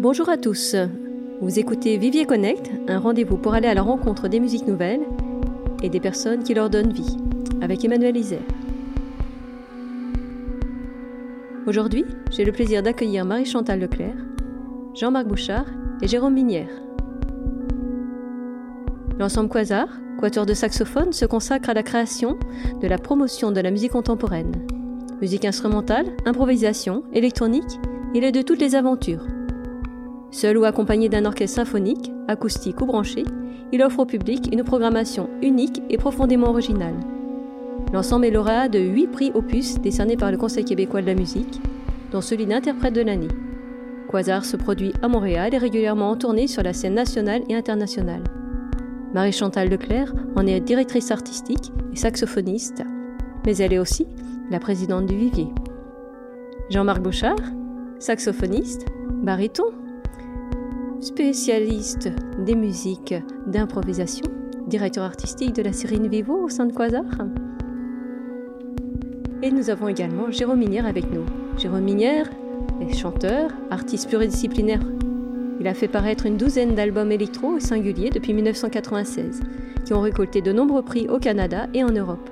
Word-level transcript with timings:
Bonjour 0.00 0.30
à 0.30 0.38
tous. 0.38 0.76
Vous 1.42 1.58
écoutez 1.58 1.98
Vivier 1.98 2.24
Connect, 2.24 2.70
un 2.88 2.98
rendez-vous 2.98 3.36
pour 3.36 3.52
aller 3.52 3.68
à 3.68 3.74
la 3.74 3.82
rencontre 3.82 4.28
des 4.28 4.40
musiques 4.40 4.66
nouvelles 4.66 5.02
et 5.82 5.90
des 5.90 6.00
personnes 6.00 6.42
qui 6.42 6.54
leur 6.54 6.70
donnent 6.70 6.90
vie, 6.90 7.18
avec 7.60 7.84
Emmanuel 7.84 8.16
Isère. 8.16 8.40
Aujourd'hui, 11.66 12.06
j'ai 12.30 12.46
le 12.46 12.52
plaisir 12.52 12.82
d'accueillir 12.82 13.26
Marie-Chantal 13.26 13.78
Leclerc, 13.78 14.16
Jean-Marc 14.94 15.26
Bouchard 15.26 15.66
et 16.00 16.08
Jérôme 16.08 16.32
Minière. 16.32 16.70
L'ensemble 19.18 19.50
Quasar, 19.50 19.86
quatuor 20.18 20.46
de 20.46 20.54
saxophone, 20.54 21.12
se 21.12 21.26
consacre 21.26 21.68
à 21.68 21.74
la 21.74 21.82
création 21.82 22.38
de 22.80 22.86
la 22.88 22.96
promotion 22.96 23.52
de 23.52 23.60
la 23.60 23.70
musique 23.70 23.92
contemporaine. 23.92 24.66
Musique 25.20 25.44
instrumentale, 25.44 26.06
improvisation, 26.24 27.04
électronique, 27.12 27.78
il 28.14 28.24
est 28.24 28.32
de 28.32 28.40
toutes 28.40 28.62
les 28.62 28.74
aventures. 28.74 29.26
Seul 30.30 30.58
ou 30.58 30.64
accompagné 30.64 31.08
d'un 31.08 31.24
orchestre 31.24 31.56
symphonique, 31.56 32.12
acoustique 32.28 32.80
ou 32.80 32.86
branché, 32.86 33.24
il 33.72 33.82
offre 33.82 34.00
au 34.00 34.06
public 34.06 34.48
une 34.52 34.64
programmation 34.64 35.28
unique 35.42 35.82
et 35.90 35.96
profondément 35.96 36.50
originale. 36.50 36.94
L'ensemble 37.92 38.26
est 38.26 38.30
lauréat 38.30 38.68
de 38.68 38.78
8 38.78 39.06
prix 39.08 39.32
opus 39.34 39.80
décernés 39.80 40.16
par 40.16 40.30
le 40.30 40.36
Conseil 40.36 40.64
québécois 40.64 41.02
de 41.02 41.06
la 41.06 41.14
musique, 41.14 41.60
dont 42.12 42.20
celui 42.20 42.46
d'interprète 42.46 42.94
de 42.94 43.00
l'année. 43.00 43.28
Quasar 44.08 44.44
se 44.44 44.56
produit 44.56 44.92
à 45.02 45.08
Montréal 45.08 45.54
et 45.54 45.58
régulièrement 45.58 46.10
en 46.10 46.16
tournée 46.16 46.46
sur 46.46 46.62
la 46.62 46.72
scène 46.72 46.94
nationale 46.94 47.42
et 47.48 47.54
internationale. 47.54 48.22
Marie-Chantal 49.14 49.68
Leclerc 49.68 50.12
en 50.36 50.46
est 50.46 50.60
directrice 50.60 51.10
artistique 51.10 51.72
et 51.92 51.96
saxophoniste, 51.96 52.84
mais 53.44 53.56
elle 53.56 53.72
est 53.72 53.78
aussi 53.78 54.06
la 54.50 54.60
présidente 54.60 55.06
du 55.06 55.16
Vivier. 55.16 55.48
Jean-Marc 56.70 57.00
Bouchard, 57.00 57.36
saxophoniste, 57.98 58.86
baryton, 59.22 59.64
spécialiste 61.00 62.10
des 62.38 62.54
musiques 62.54 63.14
d'improvisation, 63.46 64.26
directeur 64.66 65.04
artistique 65.04 65.54
de 65.54 65.62
la 65.62 65.72
série 65.72 65.98
Vivo 66.08 66.44
au 66.44 66.48
sein 66.48 66.66
de 66.66 66.72
Quasar. 66.72 67.04
Et 69.42 69.50
nous 69.50 69.70
avons 69.70 69.88
également 69.88 70.30
Jérôme 70.30 70.58
Minière 70.58 70.86
avec 70.86 71.10
nous. 71.10 71.24
Jérôme 71.56 71.84
Minière 71.84 72.28
est 72.82 72.94
chanteur, 72.94 73.50
artiste 73.70 74.08
pluridisciplinaire. 74.08 74.82
Il 75.58 75.66
a 75.66 75.74
fait 75.74 75.88
paraître 75.88 76.26
une 76.26 76.36
douzaine 76.36 76.74
d'albums 76.74 77.12
électro 77.12 77.56
et 77.56 77.60
singuliers 77.60 78.10
depuis 78.10 78.34
1996, 78.34 79.40
qui 79.86 79.94
ont 79.94 80.00
récolté 80.02 80.42
de 80.42 80.52
nombreux 80.52 80.82
prix 80.82 81.08
au 81.08 81.18
Canada 81.18 81.66
et 81.72 81.82
en 81.82 81.90
Europe. 81.90 82.28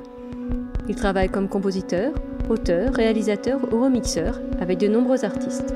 Il 0.89 0.95
travaille 0.95 1.31
comme 1.31 1.49
compositeur, 1.49 2.13
auteur, 2.51 2.93
réalisateur 2.93 3.61
ou 3.73 3.81
remixeur 3.81 4.41
avec 4.61 4.79
de 4.79 4.89
nombreux 4.89 5.25
artistes. 5.25 5.75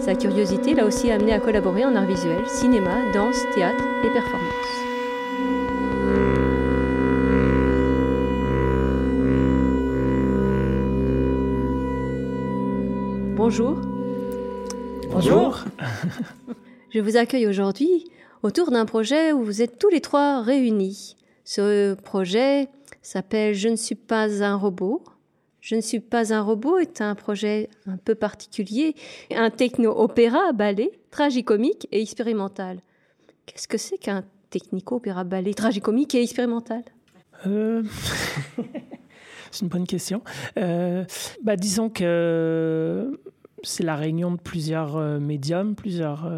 Sa 0.00 0.14
curiosité 0.14 0.74
l'a 0.74 0.84
aussi 0.84 1.10
amené 1.10 1.32
à 1.32 1.40
collaborer 1.40 1.84
en 1.84 1.94
art 1.96 2.06
visuel, 2.06 2.46
cinéma, 2.46 3.12
danse, 3.12 3.36
théâtre 3.54 3.84
et 4.04 4.10
performance. 4.10 4.76
Bonjour. 13.36 13.76
Bonjour. 15.10 15.64
Je 16.90 17.00
vous 17.00 17.16
accueille 17.16 17.46
aujourd'hui 17.46 18.10
autour 18.42 18.70
d'un 18.70 18.86
projet 18.86 19.32
où 19.32 19.42
vous 19.42 19.62
êtes 19.62 19.78
tous 19.78 19.88
les 19.88 20.00
trois 20.00 20.42
réunis. 20.42 21.16
Ce 21.44 21.94
projet 21.94 22.68
s'appelle 23.02 23.54
Je 23.54 23.68
ne 23.68 23.76
suis 23.76 23.94
pas 23.94 24.42
un 24.42 24.56
robot. 24.56 25.02
Je 25.66 25.74
ne 25.74 25.80
suis 25.80 25.98
pas 25.98 26.32
un 26.32 26.42
robot 26.42 26.78
est 26.78 27.00
un 27.00 27.16
projet 27.16 27.68
un 27.88 27.96
peu 27.96 28.14
particulier, 28.14 28.94
un 29.34 29.50
techno-opéra 29.50 30.52
ballet, 30.52 30.92
tragicomique 31.10 31.88
et 31.90 32.00
expérimental. 32.00 32.78
Qu'est-ce 33.46 33.66
que 33.66 33.76
c'est 33.76 33.98
qu'un 33.98 34.22
technico-opéra 34.50 35.24
ballet 35.24 35.54
tragicomique 35.54 36.14
et 36.14 36.22
expérimental? 36.22 36.84
Euh... 37.48 37.82
C'est 39.50 39.62
une 39.62 39.68
bonne 39.68 39.88
question. 39.88 40.22
Euh, 40.56 41.04
bah, 41.42 41.56
disons 41.56 41.90
que 41.90 43.18
c'est 43.64 43.82
la 43.82 43.96
réunion 43.96 44.30
de 44.30 44.36
plusieurs 44.36 44.96
euh, 44.96 45.18
médiums, 45.18 45.74
plusieurs 45.74 46.30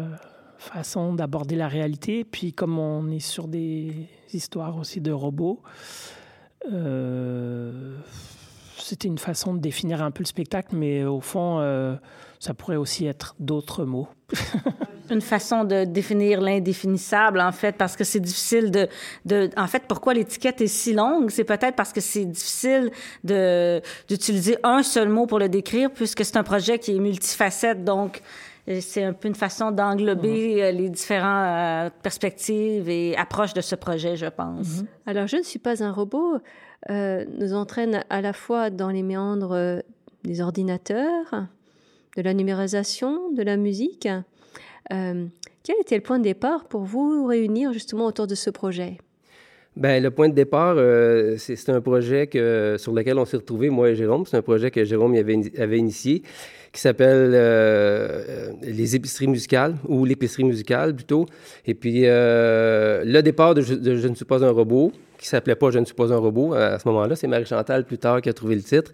façons 0.57 1.13
d'aborder 1.13 1.55
la 1.55 1.67
réalité. 1.67 2.23
Puis 2.23 2.53
comme 2.53 2.79
on 2.79 3.11
est 3.11 3.19
sur 3.19 3.47
des 3.47 4.07
histoires 4.33 4.77
aussi 4.77 5.01
de 5.01 5.11
robots, 5.11 5.61
c'était 8.81 9.07
une 9.07 9.17
façon 9.17 9.53
de 9.53 9.59
définir 9.59 10.01
un 10.01 10.11
peu 10.11 10.23
le 10.23 10.27
spectacle, 10.27 10.75
mais 10.75 11.03
au 11.03 11.21
fond, 11.21 11.59
euh, 11.59 11.95
ça 12.39 12.53
pourrait 12.53 12.75
aussi 12.75 13.05
être 13.05 13.35
d'autres 13.39 13.85
mots. 13.85 14.07
une 15.11 15.21
façon 15.21 15.63
de 15.63 15.85
définir 15.85 16.39
l'indéfinissable, 16.41 17.39
en 17.39 17.51
fait, 17.51 17.75
parce 17.75 17.95
que 17.95 18.03
c'est 18.03 18.19
difficile 18.19 18.71
de, 18.71 18.87
de... 19.25 19.49
En 19.57 19.67
fait, 19.67 19.83
pourquoi 19.87 20.13
l'étiquette 20.13 20.61
est 20.61 20.67
si 20.67 20.93
longue? 20.93 21.31
C'est 21.31 21.43
peut-être 21.43 21.75
parce 21.75 21.91
que 21.91 22.01
c'est 22.01 22.25
difficile 22.25 22.91
de, 23.23 23.81
d'utiliser 24.07 24.57
un 24.63 24.83
seul 24.83 25.09
mot 25.09 25.25
pour 25.25 25.39
le 25.39 25.49
décrire, 25.49 25.91
puisque 25.91 26.23
c'est 26.23 26.37
un 26.37 26.43
projet 26.43 26.79
qui 26.79 26.95
est 26.95 26.99
multifacette, 26.99 27.83
donc 27.83 28.21
c'est 28.79 29.03
un 29.03 29.13
peu 29.13 29.27
une 29.27 29.35
façon 29.35 29.71
d'englober 29.71 30.55
mm-hmm. 30.55 30.75
les 30.75 30.89
différentes 30.89 31.47
euh, 31.47 31.89
perspectives 32.03 32.87
et 32.89 33.15
approches 33.17 33.53
de 33.53 33.61
ce 33.61 33.75
projet, 33.75 34.15
je 34.15 34.27
pense. 34.27 34.67
Mm-hmm. 34.67 34.85
Alors, 35.07 35.27
je 35.27 35.37
ne 35.37 35.43
suis 35.43 35.59
pas 35.59 35.83
un 35.83 35.91
robot 35.91 36.39
euh, 36.89 37.25
nous 37.37 37.53
entraîne 37.53 38.03
à 38.09 38.21
la 38.21 38.33
fois 38.33 38.69
dans 38.69 38.89
les 38.89 39.03
méandres 39.03 39.53
euh, 39.53 39.79
des 40.23 40.41
ordinateurs, 40.41 41.47
de 42.15 42.21
la 42.21 42.33
numérisation, 42.33 43.31
de 43.31 43.43
la 43.43 43.57
musique. 43.57 44.07
Euh, 44.93 45.25
quel 45.63 45.75
était 45.81 45.95
le 45.95 46.01
point 46.01 46.19
de 46.19 46.23
départ 46.23 46.65
pour 46.65 46.83
vous 46.83 47.25
réunir 47.25 47.73
justement 47.73 48.05
autour 48.05 48.27
de 48.27 48.35
ce 48.35 48.49
projet? 48.49 48.97
Bien, 49.75 49.99
le 49.99 50.11
point 50.11 50.29
de 50.29 50.33
départ, 50.33 50.75
euh, 50.77 51.35
c'est 51.37 51.69
un 51.69 51.79
projet 51.79 52.27
que, 52.27 52.75
sur 52.77 52.93
lequel 52.93 53.17
on 53.17 53.25
s'est 53.25 53.37
retrouvés, 53.37 53.69
moi 53.69 53.89
et 53.89 53.95
Jérôme. 53.95 54.25
C'est 54.25 54.37
un 54.37 54.41
projet 54.41 54.71
que 54.71 54.83
Jérôme 54.83 55.15
avait, 55.15 55.39
avait 55.57 55.77
initié 55.77 56.23
qui 56.71 56.81
s'appelle 56.81 57.31
euh, 57.33 58.51
les 58.61 58.95
épiceries 58.95 59.27
musicales, 59.27 59.75
ou 59.87 60.05
l'épicerie 60.05 60.43
musicale 60.43 60.95
plutôt. 60.95 61.25
Et 61.65 61.73
puis, 61.73 62.03
euh, 62.05 63.03
le 63.05 63.21
départ 63.21 63.55
de 63.55 63.61
je, 63.61 64.07
ne 64.07 64.15
suis 64.15 64.25
pas 64.25 64.43
un 64.43 64.51
robot, 64.51 64.91
qui 65.17 65.27
s'appelait 65.27 65.55
pas 65.55 65.71
Je 65.71 65.79
ne 65.79 65.85
suis 65.85 65.95
pas 65.95 66.13
un 66.13 66.17
robot 66.17 66.53
à, 66.53 66.79
ce 66.79 66.87
moment-là, 66.87 67.15
c'est 67.15 67.27
Marie-Chantal 67.27 67.85
plus 67.85 67.97
tard 67.97 68.21
qui 68.21 68.29
a 68.29 68.33
trouvé 68.33 68.55
le 68.55 68.61
titre 68.61 68.91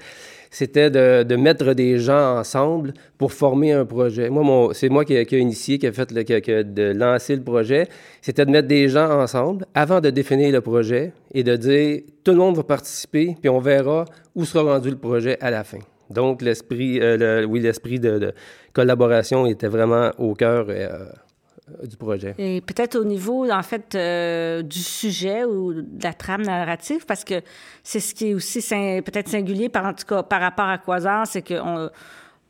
c'était 0.56 0.90
de, 0.90 1.36
mettre 1.36 1.74
des 1.74 2.00
gens 2.00 2.38
ensemble 2.40 2.94
pour 3.18 3.34
former 3.34 3.74
un 3.74 3.84
projet. 3.84 4.30
Moi, 4.30 4.70
c'est 4.74 4.88
moi 4.88 5.04
qui, 5.04 5.24
qui 5.26 5.38
initié, 5.38 5.78
qui 5.78 5.86
a 5.86 5.92
fait 5.92 6.10
le, 6.12 6.24
qui, 6.24 6.40
qui 6.40 6.52
a 6.52 6.64
de 6.64 6.94
lancer 6.94 7.36
le 7.36 7.44
projet. 7.44 7.90
C'était 8.22 8.46
de 8.46 8.52
mettre 8.52 8.70
des 8.70 8.88
gens 8.88 9.22
ensemble 9.22 9.66
avant 9.74 10.00
de 10.00 10.10
définir 10.10 10.54
le 10.54 10.62
projet 10.62 11.12
et 11.34 11.44
de 11.44 11.58
dire 11.58 12.02
tout 12.24 12.32
le 12.32 12.38
monde 12.38 12.56
va 12.56 12.64
participer, 12.64 13.36
puis 13.40 13.50
on 13.50 13.60
verra 13.60 14.06
où 14.34 14.46
sera 14.46 14.64
rendu 14.64 14.90
le 14.90 14.98
projet 14.98 15.38
à 15.42 15.52
la 15.52 15.66
fin. 15.66 15.80
Donc, 16.10 16.42
l'esprit, 16.42 17.00
euh, 17.02 17.46
oui, 17.46 17.60
l'esprit 17.60 18.00
de, 18.00 18.34
collaboration 18.74 19.46
était 19.46 19.68
vraiment 19.68 20.12
au 20.18 20.34
cœur. 20.34 20.68
Euh, 20.70 21.06
du 21.84 21.98
projet. 21.98 22.36
Et 22.38 22.62
peut-être 22.62 22.96
au 22.96 23.04
niveau, 23.04 23.50
en 23.50 23.64
fait, 23.64 23.96
euh, 23.96 24.62
du 24.62 24.78
sujet 24.78 25.46
ou 25.46 25.74
de 25.74 26.04
la 26.04 26.14
trame 26.14 26.44
narrative, 26.44 27.08
parce 27.08 27.24
que 27.24 27.42
c'est 27.82 28.00
ce 28.00 28.14
qui 28.14 28.30
est 28.30 28.34
aussi 28.36 28.60
peut-être 29.04 29.30
singulier, 29.30 29.68
par, 29.68 29.84
en 29.84 29.94
tout 29.96 30.06
cas, 30.06 30.22
par 30.22 30.42
rapport 30.42 30.68
à 30.68 30.78
Quasar, 30.78 31.26
c'est 31.26 31.42
qu'on 31.42 31.90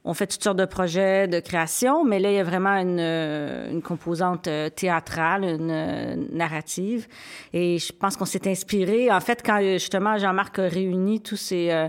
on 0.06 0.14
fait 0.14 0.28
toutes 0.28 0.44
sortes 0.44 0.58
de 0.58 0.66
projets 0.66 1.28
de 1.28 1.40
création, 1.40 2.06
mais 2.06 2.20
là, 2.20 2.30
il 2.30 2.36
y 2.36 2.40
a 2.40 2.44
vraiment 2.44 2.76
une, 2.78 3.00
une 3.00 3.82
composante 3.82 4.48
euh, 4.48 4.70
théâtrale, 4.70 5.44
une, 5.44 5.72
une 5.72 6.38
narrative. 6.38 7.08
Et 7.54 7.80
je 7.80 7.92
pense 7.92 8.16
qu'on 8.16 8.26
s'est 8.26 8.48
inspiré. 8.48 9.12
En 9.12 9.20
fait, 9.20 9.42
quand 9.44 9.60
justement 9.62 10.18
Jean-Marc 10.18 10.60
a 10.60 10.68
réuni 10.68 11.22
tous 11.22 11.38
ces, 11.38 11.72
euh, 11.72 11.88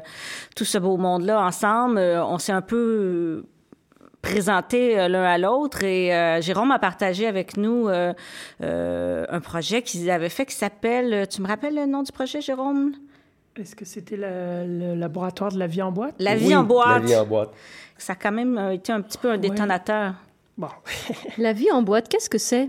tout 0.56 0.65
ce 0.65 0.78
beau 0.78 0.97
monde-là 0.97 1.44
ensemble, 1.44 1.99
euh, 1.99 2.25
on 2.25 2.38
s'est 2.38 2.53
un 2.53 2.62
peu 2.62 3.44
présenté 4.22 4.99
euh, 4.99 5.09
l'un 5.09 5.22
à 5.22 5.38
l'autre 5.38 5.85
et 5.85 6.12
euh, 6.12 6.40
Jérôme 6.40 6.73
a 6.73 6.79
partagé 6.79 7.26
avec 7.26 7.56
nous 7.56 7.88
euh, 7.88 8.12
euh, 8.62 9.25
un 9.29 9.40
projet 9.40 9.82
qu'ils 9.82 10.11
avaient 10.11 10.31
fait 10.31 10.46
qui 10.46 10.55
s'appelle, 10.55 11.29
tu 11.29 11.43
me 11.43 11.46
rappelles 11.46 11.75
le 11.75 11.87
nom 11.87 12.02
du 12.02 12.12
projet, 12.12 12.40
Jérôme? 12.40 12.93
Est-ce 13.58 13.75
que 13.75 13.85
c'était 13.85 14.17
le, 14.17 14.67
le, 14.67 14.94
laboratoire 14.94 15.50
de 15.53 15.58
la 15.58 15.67
vie 15.67 15.82
en 15.82 15.93
boîte? 15.93 16.14
La 16.19 16.37
vie 16.37 16.49
oui, 16.49 16.56
en 16.56 16.64
boîte. 16.64 17.03
La 17.03 17.06
vie 17.06 17.17
en 17.17 17.26
boîte. 17.26 17.50
Ça 17.97 18.12
a 18.12 18.17
quand 18.17 18.32
même 18.32 18.58
été 18.73 18.93
un 18.93 19.00
petit 19.00 19.19
peu 19.19 19.31
un 19.31 19.38
détonateur. 19.38 20.11
Ouais. 20.11 20.17
Bon. 20.58 20.69
la 21.38 21.53
vie 21.53 21.70
en 21.70 21.82
boîte, 21.82 22.08
qu'est-ce 22.08 22.31
que 22.31 22.38
c'est? 22.38 22.69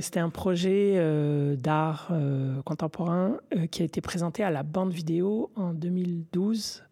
C'était 0.00 0.20
un 0.20 0.30
projet 0.30 0.94
euh, 0.94 1.56
d'art 1.56 2.08
euh, 2.12 2.62
contemporain 2.62 3.38
euh, 3.56 3.66
qui 3.66 3.82
a 3.82 3.84
été 3.84 4.00
présenté 4.00 4.44
à 4.44 4.50
la 4.50 4.62
bande 4.62 4.92
vidéo 4.92 5.50
en 5.56 5.72
2012, 5.72 6.84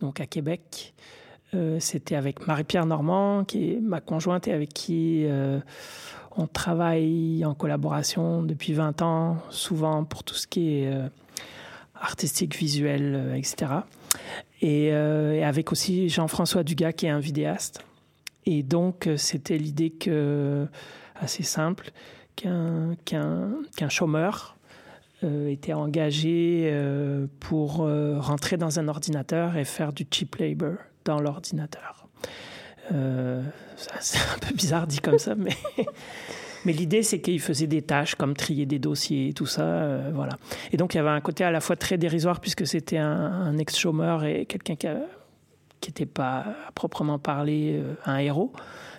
donc 0.00 0.20
à 0.20 0.26
Québec. 0.26 0.94
Euh, 1.54 1.78
c'était 1.80 2.14
avec 2.14 2.46
Marie-Pierre 2.46 2.86
Normand, 2.86 3.44
qui 3.44 3.72
est 3.72 3.80
ma 3.80 4.00
conjointe 4.00 4.48
et 4.48 4.52
avec 4.52 4.72
qui 4.72 5.24
euh, 5.26 5.58
on 6.36 6.46
travaille 6.46 7.44
en 7.44 7.54
collaboration 7.54 8.42
depuis 8.42 8.72
20 8.72 9.02
ans, 9.02 9.38
souvent 9.50 10.04
pour 10.04 10.24
tout 10.24 10.34
ce 10.34 10.46
qui 10.46 10.74
est 10.74 10.86
euh, 10.86 11.08
artistique, 11.94 12.56
visuel, 12.56 13.34
etc. 13.36 13.72
Et, 14.60 14.86
et, 14.86 15.44
avec 15.44 15.72
aussi 15.72 16.08
Jean-François 16.08 16.62
Dugas, 16.62 16.92
qui 16.92 17.06
est 17.06 17.10
un 17.10 17.20
vidéaste. 17.20 17.84
Et 18.44 18.62
donc, 18.62 19.08
c'était 19.16 19.58
l'idée 19.58 19.90
que, 19.90 20.66
assez 21.14 21.42
simple, 21.42 21.90
qu'un 22.34 22.96
chômeur 23.88 24.56
était 25.22 25.72
engagé 25.72 26.76
pour 27.38 27.88
rentrer 28.18 28.56
dans 28.56 28.80
un 28.80 28.88
ordinateur 28.88 29.56
et 29.56 29.64
faire 29.64 29.92
du 29.92 30.06
cheap 30.10 30.36
labor 30.36 30.74
dans 31.04 31.20
l'ordinateur. 31.20 32.08
C'est 34.00 34.18
un 34.18 34.38
peu 34.38 34.54
bizarre 34.54 34.86
dit 34.86 35.00
comme 35.00 35.18
ça, 35.18 35.34
mais 35.34 35.52
l'idée, 36.72 37.02
c'est 37.02 37.20
qu'il 37.20 37.40
faisait 37.40 37.66
des 37.66 37.82
tâches 37.82 38.14
comme 38.14 38.34
trier 38.34 38.66
des 38.66 38.78
dossiers 38.78 39.28
et 39.28 39.32
tout 39.32 39.46
ça. 39.46 39.62
Euh, 39.62 40.10
voilà. 40.14 40.38
Et 40.70 40.76
donc, 40.76 40.94
il 40.94 40.98
y 40.98 41.00
avait 41.00 41.10
un 41.10 41.20
côté 41.20 41.44
à 41.44 41.50
la 41.50 41.60
fois 41.60 41.76
très 41.76 41.98
dérisoire, 41.98 42.40
puisque 42.40 42.66
c'était 42.66 42.98
un, 42.98 43.58
ex-chômeur 43.58 44.24
et 44.24 44.46
quelqu'un 44.46 44.76
qui 44.76 45.90
n'était 45.90 46.06
pas 46.06 46.44
à 46.68 46.72
proprement 46.72 47.18
parler 47.18 47.80
euh, 47.80 47.94
un 48.06 48.18
héros. 48.18 48.52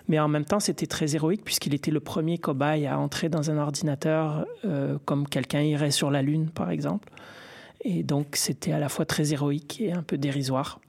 Mais 0.08 0.18
en 0.18 0.28
même 0.28 0.44
temps, 0.44 0.60
c'était 0.60 0.86
très 0.86 1.14
héroïque, 1.14 1.44
puisqu'il 1.44 1.74
était 1.74 1.90
le 1.90 2.00
premier 2.00 2.36
cobaye 2.36 2.86
à 2.86 2.98
entrer 2.98 3.30
dans 3.30 3.50
un 3.50 3.56
ordinateur 3.56 4.46
euh, 4.64 4.98
comme 5.06 5.26
quelqu'un 5.26 5.62
irait 5.62 5.90
sur 5.90 6.10
la 6.10 6.20
Lune, 6.20 6.50
par 6.50 6.70
exemple. 6.70 7.08
Et 7.86 8.02
donc, 8.02 8.36
c'était 8.36 8.72
à 8.72 8.78
la 8.78 8.88
fois 8.88 9.06
très 9.06 9.32
héroïque 9.32 9.80
et 9.80 9.92
un 9.92 10.02
peu 10.02 10.18
dérisoire. 10.18 10.80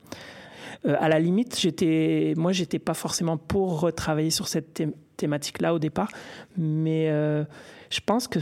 À 0.84 1.10
la 1.10 1.20
limite, 1.20 1.58
j'étais, 1.60 2.34
moi, 2.38 2.52
j'étais 2.52 2.80
pas 2.80 2.94
forcément 2.94 3.38
pour 3.38 3.80
retravailler 3.80 4.32
sur 4.32 4.48
cette 4.48 4.84
thématique-là 5.18 5.74
au 5.74 5.80
départ. 5.80 6.10
Mais 6.58 7.10
euh, 7.10 7.44
je 7.90 8.00
pense 8.06 8.28
que 8.28 8.40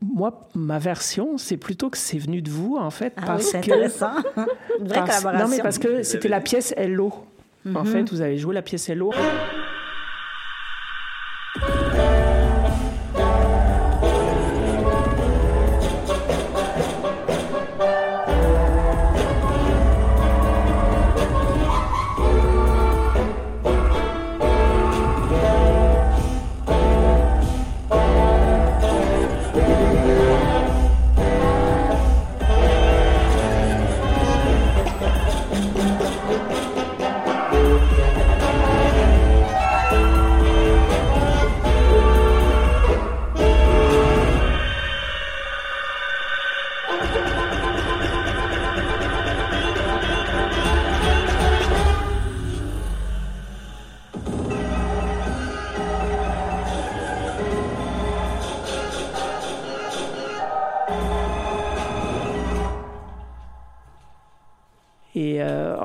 moi, 0.00 0.48
ma 0.54 0.78
version, 0.78 1.38
c'est 1.38 1.56
plutôt 1.56 1.90
que 1.90 1.98
c'est 1.98 2.18
venu 2.18 2.42
de 2.42 2.50
vous, 2.50 2.76
en 2.76 2.90
fait. 2.90 3.12
Ah 3.16 3.22
parce 3.26 3.44
oui, 3.44 3.48
c'est 3.52 3.58
intéressant. 3.58 4.12
Une 4.80 4.88
vraie 4.88 5.00
collaboration. 5.00 5.44
Non, 5.44 5.48
mais 5.48 5.62
parce 5.62 5.78
que 5.78 6.02
c'était 6.02 6.28
la 6.28 6.40
pièce 6.40 6.74
Hello. 6.76 7.12
En 7.66 7.84
mhm. 7.84 7.86
fait, 7.86 8.10
vous 8.10 8.20
avez 8.20 8.36
joué 8.36 8.54
la 8.54 8.62
pièce 8.62 8.88
Hello. 8.88 9.12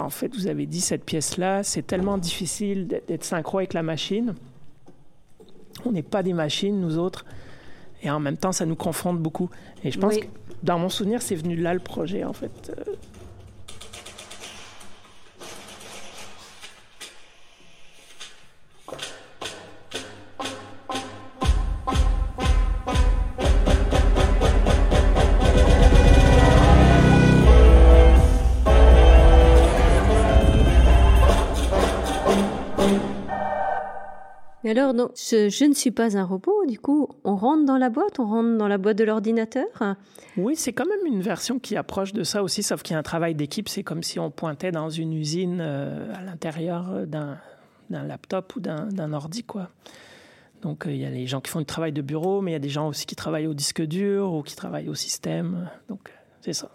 Fait, 0.10 0.33
vous 0.36 0.48
avez 0.48 0.66
dit 0.66 0.81
cette 0.81 1.04
pièce-là, 1.04 1.63
c'est 1.63 1.86
tellement 1.86 2.18
difficile 2.18 2.88
d'être 2.88 3.24
synchro 3.24 3.60
avec 3.60 3.74
la 3.74 3.83
machine. 3.83 4.36
On 5.86 5.92
n'est 5.92 6.04
pas 6.04 6.24
des 6.24 6.33
machines, 6.33 6.80
nous 6.80 6.98
autres. 6.98 7.25
Et 8.04 8.10
en 8.10 8.19
même 8.19 8.38
temps, 8.38 8.51
ça 8.51 8.66
nous 8.66 8.75
confronte 8.75 9.19
beaucoup. 9.19 9.50
Et 9.83 9.92
je 9.92 10.00
pense 10.00 10.18
que, 10.18 10.25
dans 10.63 10.80
mon 10.80 10.89
souvenir, 10.89 11.21
c'est 11.21 11.36
venu 11.36 11.56
là 11.56 11.74
le 11.74 11.80
projet, 11.80 12.24
en 12.24 12.33
fait. 12.33 12.71
Euh, 34.69 34.71
alors, 34.71 34.94
donc, 34.94 35.12
je, 35.16 35.66
ne 35.66 35.74
suis 35.74 35.92
pas 35.92 36.18
un 36.18 36.24
robot, 36.24 36.66
du 36.68 36.80
coup, 36.80 37.10
on 37.24 37.36
rentre 37.36 37.66
dans 37.66 37.77
la 37.77 37.89
boîte, 37.89 38.19
on 38.19 38.27
rentre 38.27 38.57
dans 38.57 38.68
la 38.68 38.77
boîte 38.77 38.98
de 38.98 39.04
l'ordinateur 39.04 39.68
Oui, 40.38 40.56
c'est 40.56 40.74
quand 40.74 40.86
même 40.86 41.06
une 41.13 41.21
version 41.21 41.60
qui 41.60 41.75
approche 41.75 42.13
de 42.13 42.24
ça 42.24 42.44
aussi, 42.44 42.63
sauf 42.63 42.83
qu'il 42.83 42.94
y 42.94 42.95
a 42.95 43.00
un 43.00 43.04
travail 43.04 43.36
d'équipe. 43.36 43.69
C'est 43.69 43.83
comme 43.83 44.04
si 44.04 44.19
on 44.19 44.31
pointait 44.31 44.71
dans 44.71 44.89
une 44.89 45.13
usine 45.13 45.60
euh, 45.62 46.13
à 46.16 46.24
l'intérieur 46.24 47.07
d'un 47.07 47.38
laptop 47.89 48.56
ou 48.56 48.60
d'un 48.60 49.13
ordi, 49.13 49.44
quoi. 49.44 49.69
Donc, 50.62 50.86
euh, 50.86 50.92
il 50.92 50.98
y 50.98 51.06
a 51.06 51.10
les 51.10 51.25
gens 51.25 51.39
qui 51.39 51.50
font 51.50 51.60
du 51.60 51.66
travail 51.66 51.94
de 51.94 52.01
bureau, 52.01 52.42
mais 52.42 52.51
il 52.51 52.54
y 52.54 52.57
a 52.57 52.60
des 52.60 52.69
gens 52.69 52.88
aussi 52.89 53.06
qui 53.06 53.16
travaillent 53.16 53.48
au 53.48 53.54
disque 53.54 53.81
dur 53.81 54.33
ou 54.33 54.44
qui 54.44 54.56
travaillent 54.56 54.89
au 54.89 54.95
système. 54.95 55.69
Donc, 55.88 56.12
c'est 56.42 56.54
ça. 56.54 56.69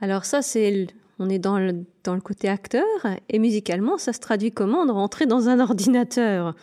Alors 0.00 0.24
ça, 0.24 0.42
c'est 0.42 0.88
on 1.18 1.28
est 1.28 1.38
dans 1.38 1.58
le, 1.58 1.84
dans 2.04 2.14
le 2.14 2.20
côté 2.20 2.48
acteur, 2.48 2.84
et 3.28 3.38
musicalement, 3.38 3.96
ça 3.96 4.12
se 4.12 4.18
traduit 4.18 4.50
comment 4.50 4.84
de 4.86 4.90
rentrer 4.90 5.26
dans 5.26 5.48
un 5.48 5.60
ordinateur? 5.68 6.54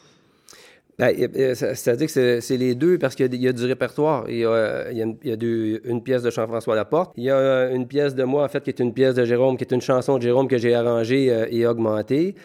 C'est-à-dire 1.00 2.08
que 2.14 2.40
c'est 2.42 2.58
les 2.58 2.76
deux 2.76 2.98
parce 2.98 3.16
qu'il 3.16 3.34
y, 3.34 3.48
a 3.48 3.54
du 3.54 3.66
répertoire. 3.66 4.26
Il 4.28 4.40
y 4.40 4.46
a, 4.46 4.92
une 4.92 6.04
pièce 6.04 6.24
de 6.24 6.30
Jean-François 6.30 6.76
Laporte. 6.76 7.14
Il 7.16 7.24
y 7.24 7.32
a 7.32 7.70
une 7.72 7.88
pièce 7.88 8.16
de 8.16 8.24
moi, 8.24 8.44
en 8.44 8.50
fait, 8.50 8.62
qui 8.62 8.70
est 8.70 8.80
une 8.80 8.94
pièce 8.94 9.16
de 9.16 9.24
Jérôme, 9.24 9.56
qui 9.58 9.64
est 9.64 9.72
une 9.72 9.82
chanson 9.82 10.18
de 10.18 10.24
Jérôme 10.24 10.50
que 10.50 10.58
j'ai 10.58 10.76
arrangée 10.76 11.32
euh, 11.32 11.46
et 11.50 11.66
augmentée. 11.66 12.36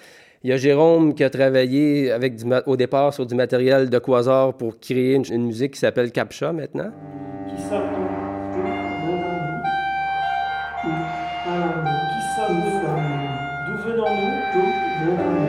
Il 0.45 0.51
y 0.51 0.53
a 0.53 0.57
Jérôme 0.57 1.15
qui 1.15 1.25
a 1.25 1.31
travaillé 1.31 2.13
avec 2.13 2.35
au 2.67 2.77
départ 2.77 3.13
sur 3.13 3.27
du 3.27 3.35
matériel 3.35 3.91
de 3.91 3.99
Quasar 3.99 4.55
pour 4.55 4.79
créer 4.79 5.15
une, 5.15 5.47
musique 5.47 5.73
qui 5.73 5.81
s'appelle 5.81 6.13
Captcha 6.13 6.53
maintenant. 6.53 6.93
Qui 7.49 7.63
sommes-nous? 7.63 8.05
Qui 12.13 12.21
sommes-nous? 12.37 12.81
D'où 13.67 13.77
venons-nous? 13.91 15.44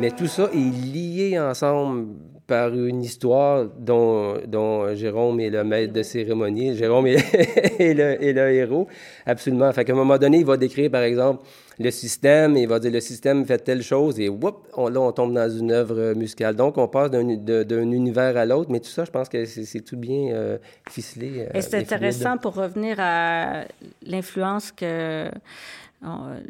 Mais 0.00 0.10
tout 0.12 0.26
ça 0.26 0.44
est 0.44 0.56
lié 0.56 1.38
ensemble 1.38 1.89
par 2.50 2.74
une 2.74 3.04
histoire 3.04 3.66
dont, 3.78 4.38
dont 4.44 4.92
Jérôme 4.96 5.38
est 5.38 5.50
le 5.50 5.62
maître 5.62 5.92
de 5.92 6.02
cérémonie. 6.02 6.76
Jérôme 6.76 7.06
est, 7.06 7.94
le, 7.94 8.20
est, 8.20 8.32
le, 8.32 8.50
héros, 8.50 8.88
absolument. 9.24 9.72
Fait 9.72 9.84
qu'à 9.84 9.92
un 9.92 9.96
moment 9.96 10.18
donné, 10.18 10.38
il 10.38 10.44
va 10.44 10.56
décrire, 10.56 10.90
par 10.90 11.02
exemple, 11.02 11.44
le 11.78 11.92
système, 11.92 12.56
et 12.56 12.62
il 12.62 12.68
va 12.68 12.80
dire 12.80 12.90
le 12.90 12.98
système 12.98 13.46
fait 13.46 13.58
telle 13.58 13.84
chose, 13.84 14.18
et 14.18 14.28
whoop, 14.28 14.66
on, 14.74 14.88
là, 14.88 15.00
on 15.00 15.12
tombe 15.12 15.32
dans 15.32 15.48
une 15.48 15.70
œuvre 15.70 16.12
musicale. 16.14 16.56
Donc, 16.56 16.76
on 16.76 16.88
passe 16.88 17.12
d'un 17.12 17.92
univers 17.92 18.36
à 18.36 18.44
l'autre, 18.44 18.68
mais 18.72 18.80
tout 18.80 18.90
ça, 18.90 19.04
je 19.04 19.12
pense 19.12 19.28
que 19.28 19.44
c'est 19.44 19.80
tout 19.82 19.96
bien 19.96 20.32
euh, 20.32 20.58
ficelé. 20.90 21.46
Euh, 21.46 21.50
et 21.54 21.62
c'est 21.62 21.76
intéressant 21.76 22.36
pour 22.36 22.56
revenir 22.56 22.96
à 22.98 23.62
l'influence 24.04 24.72
que 24.72 25.30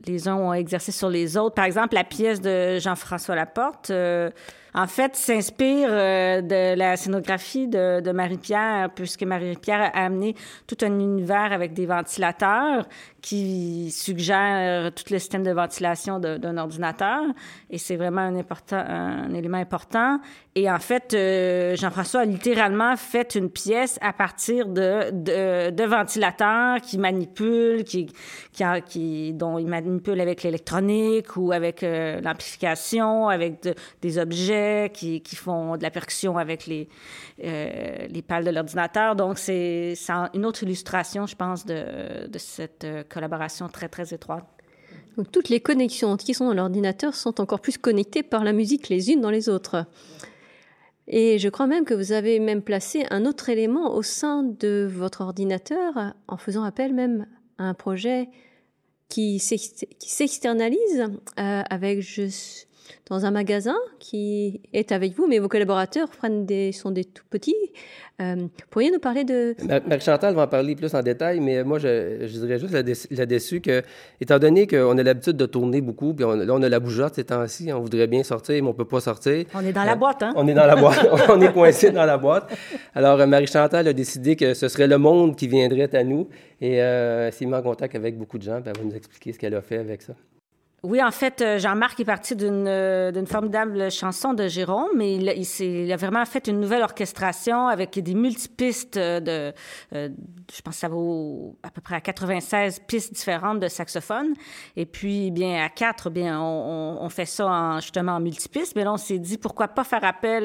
les 0.07 0.29
uns 0.29 0.37
ont 0.37 0.55
exercé 0.55 0.93
sur 0.93 1.11
les 1.11 1.37
autres. 1.37 1.57
Par 1.57 1.67
exemple, 1.67 1.95
la 1.95 2.05
pièce 2.05 2.41
de 2.41 2.79
Jean-François 2.79 3.35
Laporte, 3.35 3.91
euh, 3.91 4.31
En 4.75 4.87
fait, 4.87 5.17
s'inspire 5.17 5.89
euh, 5.91 6.43
de 6.43 6.75
la 6.77 6.97
scénographie 6.97 7.67
de, 7.67 8.13
Marie-Pierre, 8.13 8.91
puisque 8.95 9.23
Marie-Pierre 9.23 9.91
a 9.95 10.05
amené 10.05 10.35
tout 10.67 10.77
un 10.83 10.99
univers 10.99 11.53
avec 11.53 11.73
des 11.73 11.87
ventilateurs 11.87 12.89
qui 13.21 13.91
suggèrent 13.91 14.93
tout 14.93 15.05
le 15.11 15.19
système 15.19 15.43
de 15.43 15.51
ventilation 15.51 16.19
d'un 16.19 16.57
ordinateur. 16.57 17.23
Et 17.69 17.79
c'est 17.79 17.97
vraiment 17.97 18.23
un, 18.23 19.35
élément 19.35 19.59
important. 19.59 20.21
Et 20.55 20.71
en 20.71 20.79
fait, 20.79 21.15
euh, 21.15 21.77
Jean-François 21.77 22.21
a 22.21 22.25
littéralement 22.25 22.97
fait 22.97 23.35
une 23.35 23.51
pièce 23.51 23.99
à 24.01 24.13
partir 24.13 24.67
de, 24.67 25.87
ventilateurs 25.87 26.81
qui 26.81 26.99
manipulent, 26.99 27.85
qui, 27.85 29.33
dont 29.35 29.59
il 29.59 29.67
manipule 29.67 30.21
avec 30.21 30.43
l'électronique 30.43 31.37
ou 31.37 31.53
avec 31.53 31.83
euh, 31.83 32.21
l'amplification, 32.21 33.29
avec 33.29 33.69
des 34.01 34.19
objets 34.19 34.60
qui, 34.93 35.23
font 35.37 35.77
de 35.77 35.83
la 35.83 35.91
percussion 35.91 36.37
avec 36.39 36.67
les, 36.67 36.89
euh, 37.45 38.07
les 38.09 38.23
pales 38.23 38.45
de 38.45 38.51
l'ordinateur. 38.51 39.17
Donc, 39.17 39.39
c'est 39.39 39.95
une 40.35 40.45
autre 40.47 40.63
illustration, 40.63 41.27
je 41.27 41.37
pense, 41.37 41.67
de, 41.67 42.29
cette 42.39 42.85
euh, 42.85 43.03
collaboration 43.09 43.69
très, 43.69 43.89
très 43.89 44.15
étroite. 44.15 44.45
Toutes 45.33 45.49
les 45.49 45.61
connexions 45.61 46.17
qui 46.17 46.35
sont 46.35 46.47
dans 46.47 46.55
l'ordinateur 46.55 47.15
sont 47.15 47.41
encore 47.41 47.61
plus 47.61 47.77
connectées 47.79 48.23
par 48.23 48.45
la 48.45 48.53
musique 48.53 48.89
les 48.89 49.11
unes 49.11 49.21
dans 49.21 49.31
les 49.31 49.49
autres. 49.49 49.85
Et 51.09 51.39
je 51.39 51.49
crois 51.49 51.67
même 51.67 51.85
que 51.85 51.95
vous 51.95 52.13
avez 52.13 52.39
même 52.39 52.63
placé 52.63 53.05
un 53.11 53.27
autre 53.27 53.49
élément 53.49 53.95
au 53.95 54.03
sein 54.03 54.45
de 54.45 54.89
votre 54.91 55.23
ordinateur 55.23 56.15
en 56.29 56.37
faisant 56.37 56.63
appel 56.63 56.95
même 56.95 57.27
à 57.59 57.65
un 57.65 57.75
projet 57.75 58.29
qui 59.11 59.41
s'externalise 59.41 61.01
euh, 61.39 61.63
avec 61.69 62.01
je, 62.01 62.31
dans 63.09 63.25
un 63.27 63.31
magasin 63.31 63.77
qui 63.99 64.61
est 64.73 64.93
avec 64.93 65.15
vous, 65.15 65.27
mais 65.27 65.39
vos 65.39 65.49
collaborateurs 65.49 66.09
prennent 66.09 66.47
des, 66.47 66.73
sont 66.73 66.91
des 66.91 67.05
tout 67.05 67.25
petits. 67.29 67.55
Euh, 68.21 68.49
pourriez 68.69 68.91
nous 68.91 68.99
parler 68.99 69.25
de... 69.25 69.57
Marie-Chantal 69.87 70.35
va 70.35 70.43
en 70.43 70.47
parler 70.47 70.77
plus 70.77 70.95
en 70.95 71.03
détail, 71.03 71.41
mais 71.41 71.65
moi, 71.65 71.79
je, 71.79 72.27
je 72.27 72.39
dirais 72.39 72.59
juste 72.59 72.75
là-dessus 73.11 73.61
que, 73.61 73.83
étant 74.21 74.39
donné 74.39 74.67
qu'on 74.67 74.99
a 74.99 75.03
l'habitude 75.03 75.37
de 75.37 75.47
tourner 75.47 75.81
beaucoup, 75.81 76.13
puis 76.13 76.27
là, 76.27 76.55
on 76.55 76.63
a 76.63 76.69
la 76.69 76.81
bougeotte 76.81 77.15
ces 77.15 77.25
temps-ci, 77.25 77.73
on 77.73 77.81
voudrait 77.81 78.07
bien 78.07 78.23
sortir, 78.23 78.63
mais 78.63 78.69
on 78.69 78.75
peut 78.75 78.85
pas 78.85 79.01
sortir. 79.01 79.47
On 79.55 79.65
est 79.65 79.73
dans 79.73 79.85
la 79.85 79.93
euh, 79.93 79.97
boîte, 79.97 80.23
hein? 80.23 80.33
On 80.37 80.47
est 80.47 80.55
dans 80.55 80.67
la 80.67 80.77
boîte. 80.77 81.07
on 81.31 81.41
est 81.41 81.53
coincé 81.53 81.91
dans 81.91 82.05
la 82.05 82.19
boîte. 82.19 82.53
Alors, 82.95 83.27
Marie-Chantal 83.27 83.89
a 83.89 83.93
décidé 83.93 84.37
que 84.37 84.53
ce 84.53 84.69
serait 84.69 84.87
le 84.87 84.99
monde 84.99 85.35
qui 85.35 85.49
viendrait 85.49 85.95
à 85.95 86.05
nous, 86.05 86.29
et 86.61 86.83
euh, 86.83 87.31
s'est 87.31 87.47
mis 87.47 87.55
en 87.55 87.63
contact 87.63 87.95
avec 87.95 88.19
beaucoup 88.19 88.37
de 88.37 88.43
gens, 88.43 88.61
puis 88.61 88.71
elle 88.75 88.83
va 88.83 88.89
nous 88.89 88.97
expliquer 88.97 89.33
ce 89.33 89.39
qu'elle 89.39 89.55
a 89.55 89.63
fait 89.63 89.79
avec 89.79 90.03
ça. 90.03 90.15
Oui, 90.83 91.03
en 91.03 91.11
fait, 91.11 91.43
euh, 91.43 91.59
Jean-Marc 91.59 92.01
est 92.01 92.07
parti 92.07 92.35
d'une 92.35 92.65
euh, 92.67 93.13
d'une 93.13 93.27
formidable 93.27 93.91
chanson 93.91 94.33
de 94.33 94.49
Jérôme, 94.49 94.89
mais 94.97 95.17
il, 95.17 95.29
il, 95.61 95.93
a 95.93 95.97
vraiment 95.97 96.25
fait 96.25 96.47
une 96.49 96.59
nouvelle 96.59 96.83
orchestration 96.83 97.69
avec 97.69 97.99
des 97.99 98.15
multipistes 98.15 98.97
de, 98.97 99.53
euh, 99.93 100.09
je 100.51 100.63
pense 100.63 100.75
que 100.77 100.81
ça 100.81 100.89
vaut 100.89 101.59
à 101.63 101.71
peu 101.71 101.83
près 101.83 101.97
à 101.97 102.01
96 102.01 102.81
pistes 102.87 103.13
différentes 103.13 103.61
de 103.61 103.69
saxophone. 103.69 104.33
Et 104.75 104.87
puis, 104.87 105.31
bien, 105.31 105.63
à 105.63 105.69
quatre, 105.69 106.09
bien, 106.09 106.41
on, 106.41 106.97
on 107.03 107.09
fait 107.11 107.27
ça 107.27 107.47
en, 107.47 107.81
justement 107.81 108.13
en 108.13 108.21
multipistes. 108.21 108.75
Mais 108.75 108.85
là, 108.85 108.95
on 108.95 108.97
s'est 108.97 109.19
dit, 109.19 109.37
pourquoi 109.37 109.69
pas 109.69 109.85
faire 109.85 110.05
appel, 110.05 110.45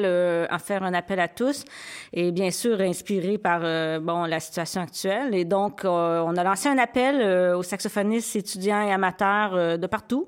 en 0.50 0.58
faire 0.58 0.82
un 0.82 0.92
appel 0.92 1.18
à 1.18 1.28
tous. 1.28 1.64
Et 2.12 2.30
bien 2.30 2.50
sûr, 2.50 2.78
inspiré 2.82 3.38
par, 3.38 3.60
bon, 4.02 4.26
la 4.26 4.40
situation 4.40 4.82
actuelle. 4.82 5.34
Et 5.34 5.46
donc, 5.46 5.80
on 5.84 6.36
a 6.36 6.44
lancé 6.44 6.68
un 6.68 6.78
appel 6.78 7.54
aux 7.54 7.62
saxophonistes 7.62 8.36
étudiants 8.36 8.86
et 8.86 8.92
amateurs 8.92 9.78
de 9.78 9.86
partout 9.86 10.25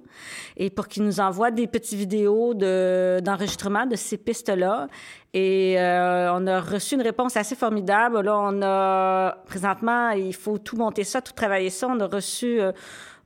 et 0.57 0.71
pour 0.71 0.89
qu'ils 0.89 1.05
nous 1.05 1.21
envoient 1.21 1.51
des 1.51 1.67
petites 1.67 1.99
vidéos 1.99 2.55
d'enregistrement 2.55 3.87
de, 3.87 3.97
ces 3.97 4.17
pistes-là. 4.17 4.89
Et 5.35 5.79
euh, 5.79 6.33
on 6.33 6.47
a 6.47 6.61
reçu 6.61 6.95
une 6.95 7.03
réponse 7.03 7.37
assez 7.37 7.55
formidable. 7.55 8.21
Là, 8.21 8.39
on 8.39 8.63
a 8.63 9.43
présentement, 9.47 10.11
il 10.11 10.35
faut 10.35 10.59
tout 10.59 10.77
monter 10.77 11.05
ça, 11.05 11.21
tout 11.21 11.33
travailler 11.33 11.71
ça. 11.71 11.87
On 11.89 12.01
a 12.01 12.07
reçu 12.07 12.61
euh, 12.61 12.73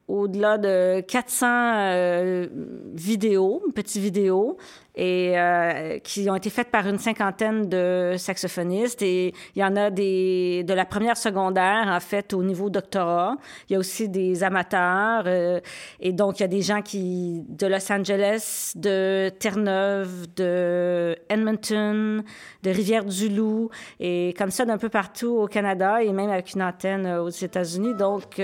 au-delà 0.09 0.59
de 0.59 1.01
400 1.01 1.47
euh, 1.47 2.47
vidéos, 2.93 3.63
petites 3.75 4.03
vidéos, 4.03 4.57
et 4.95 5.39
euh, 5.39 5.99
qui 6.01 6.29
ont 6.29 6.37
été 6.37 6.51
faites 6.51 6.71
par 6.71 6.87
une 6.87 6.99
cinquantaine 6.99 7.69
de 7.69 8.15
saxophonistes. 8.19 9.01
Et 9.01 9.33
il 9.55 9.61
y 9.61 9.65
en 9.65 9.75
a 9.77 9.91
des 9.91 10.65
de 10.65 10.75
la 10.75 10.85
première 10.85 11.17
secondaire, 11.17 11.87
en 11.89 12.01
fait, 12.01 12.35
au 12.35 12.43
niveau 12.43 12.69
doctorat. 12.69 13.37
Il 13.69 13.73
y 13.73 13.77
a 13.77 13.79
aussi 13.79 14.09
des 14.09 14.45
amateurs. 14.45 15.25
Euh, 15.27 15.61
et 16.01 16.13
donc, 16.13 16.41
il 16.41 16.43
y 16.43 16.45
a 16.45 16.49
des 16.49 16.63
gens 16.63 16.83
qui 16.83 17.43
de 17.49 17.67
Los 17.67 17.91
Angeles, 17.91 18.73
de 18.75 19.31
Terre-Neuve, 19.39 20.27
de 20.37 21.17
Edmonton, 21.31 22.23
de 22.63 22.71
Rivière-du-Loup, 22.71 23.71
et 23.99 24.35
comme 24.37 24.51
ça 24.51 24.67
d'un 24.67 24.79
peu 24.79 24.91
partout 24.91 25.39
au 25.39 25.47
Canada 25.47 26.03
et 26.03 26.13
même 26.13 26.31
avec 26.31 26.55
une 26.55 26.63
antenne 26.63 27.07
aux 27.07 27.31
États-Unis. 27.31 27.95
Donc, 27.95 28.39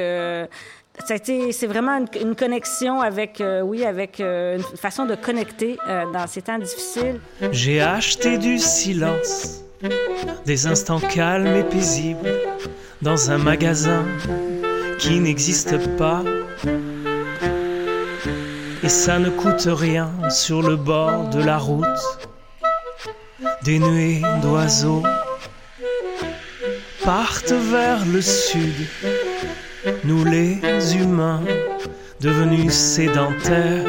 c'est 1.07 1.67
vraiment 1.67 2.05
une, 2.21 2.35
connexion 2.35 3.01
avec, 3.01 3.41
euh, 3.41 3.61
oui, 3.61 3.85
avec 3.85 4.21
euh, 4.21 4.59
une 4.59 4.77
façon 4.77 5.07
de 5.07 5.15
connecter 5.15 5.79
euh, 5.89 6.05
dans 6.13 6.27
ces 6.27 6.43
temps 6.43 6.59
difficiles. 6.59 7.21
J'ai 7.53 7.81
acheté 7.81 8.39
du 8.39 8.59
silence, 8.59 9.65
des 10.45 10.67
instants 10.67 11.01
calmes 11.01 11.47
et 11.47 11.65
paisibles, 11.65 12.33
dans 13.03 13.31
un 13.31 13.39
magasin 13.39 14.05
qui 14.99 15.21
n'existe 15.21 15.97
pas. 15.97 16.23
Et 18.83 18.89
ça 18.89 19.19
ne 19.19 19.31
coûte 19.31 19.67
rien 19.67 20.11
sur 20.31 20.63
le 20.63 20.77
bord 20.77 21.29
de 21.31 21.43
la 21.43 21.59
route. 21.59 21.87
Des 23.63 23.79
nuées 23.79 24.23
d'oiseaux 24.43 25.03
partent 27.05 27.53
vers 27.53 28.05
le 28.07 28.21
sud 28.21 28.87
nous 30.05 30.25
les 30.25 30.61
humains 30.97 31.43
devenus 32.21 32.73
sédentaires. 32.73 33.85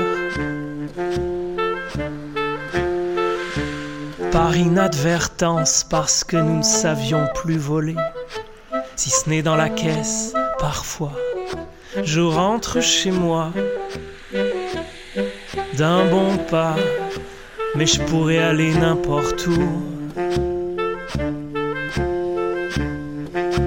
Par 4.31 4.55
inadvertance, 4.55 5.86
parce 5.89 6.24
que 6.24 6.38
nous 6.38 6.58
ne 6.58 6.63
savions 6.63 7.27
plus 7.34 7.58
voler, 7.58 7.96
si 8.96 9.10
ce 9.10 9.29
n'est 9.29 9.41
dans 9.41 9.55
la 9.55 9.69
caisse, 9.69 10.34
parfois, 10.60 11.13
je 12.03 12.22
rentre 12.22 12.81
chez 12.81 13.12
moi 13.12 13.51
d'un 15.77 16.05
bon 16.05 16.38
pas, 16.50 16.75
mais 17.75 17.86
je 17.86 18.01
pourrais 18.01 18.39
aller 18.39 18.74
n'importe 18.74 19.48
où. 19.48 19.89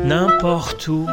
N'importe 0.05 0.88
où. 0.88 1.07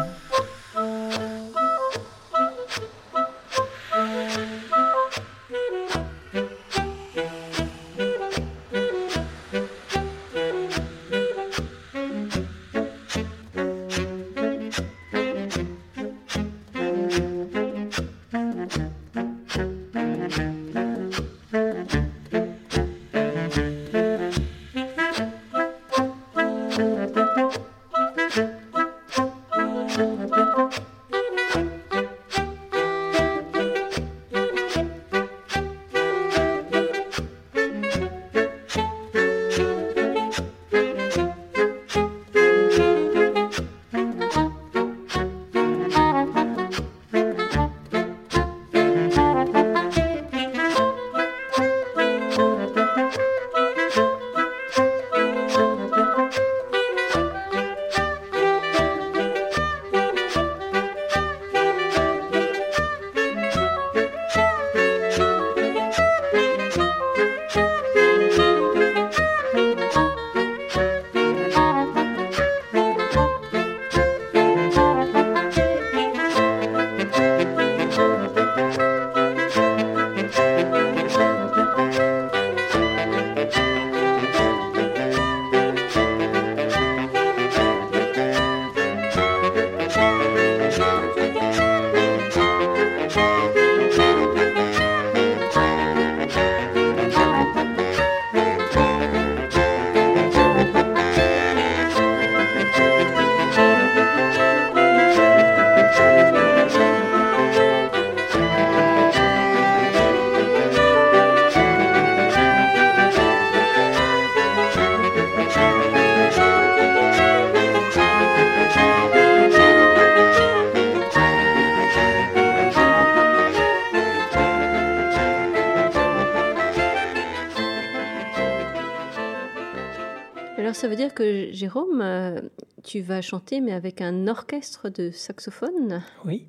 Ça 130.79 130.87
veut 130.87 130.95
dire 130.95 131.13
que 131.13 131.49
Jérôme, 131.51 131.99
euh, 132.01 132.41
tu 132.83 133.01
vas 133.01 133.21
chanter 133.21 133.59
mais 133.61 133.73
avec 133.73 134.01
un 134.01 134.27
orchestre 134.27 134.89
de 134.89 135.11
saxophone? 135.11 136.01
Oui. 136.25 136.45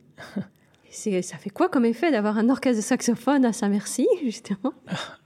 Ça 0.92 1.36
fait 1.38 1.50
quoi 1.50 1.68
comme 1.68 1.84
effet 1.84 2.10
d'avoir 2.10 2.36
un 2.38 2.48
orchestre 2.48 2.78
de 2.78 2.84
saxophone 2.84 3.44
à 3.44 3.52
Saint-Merci, 3.52 4.08
justement? 4.24 4.72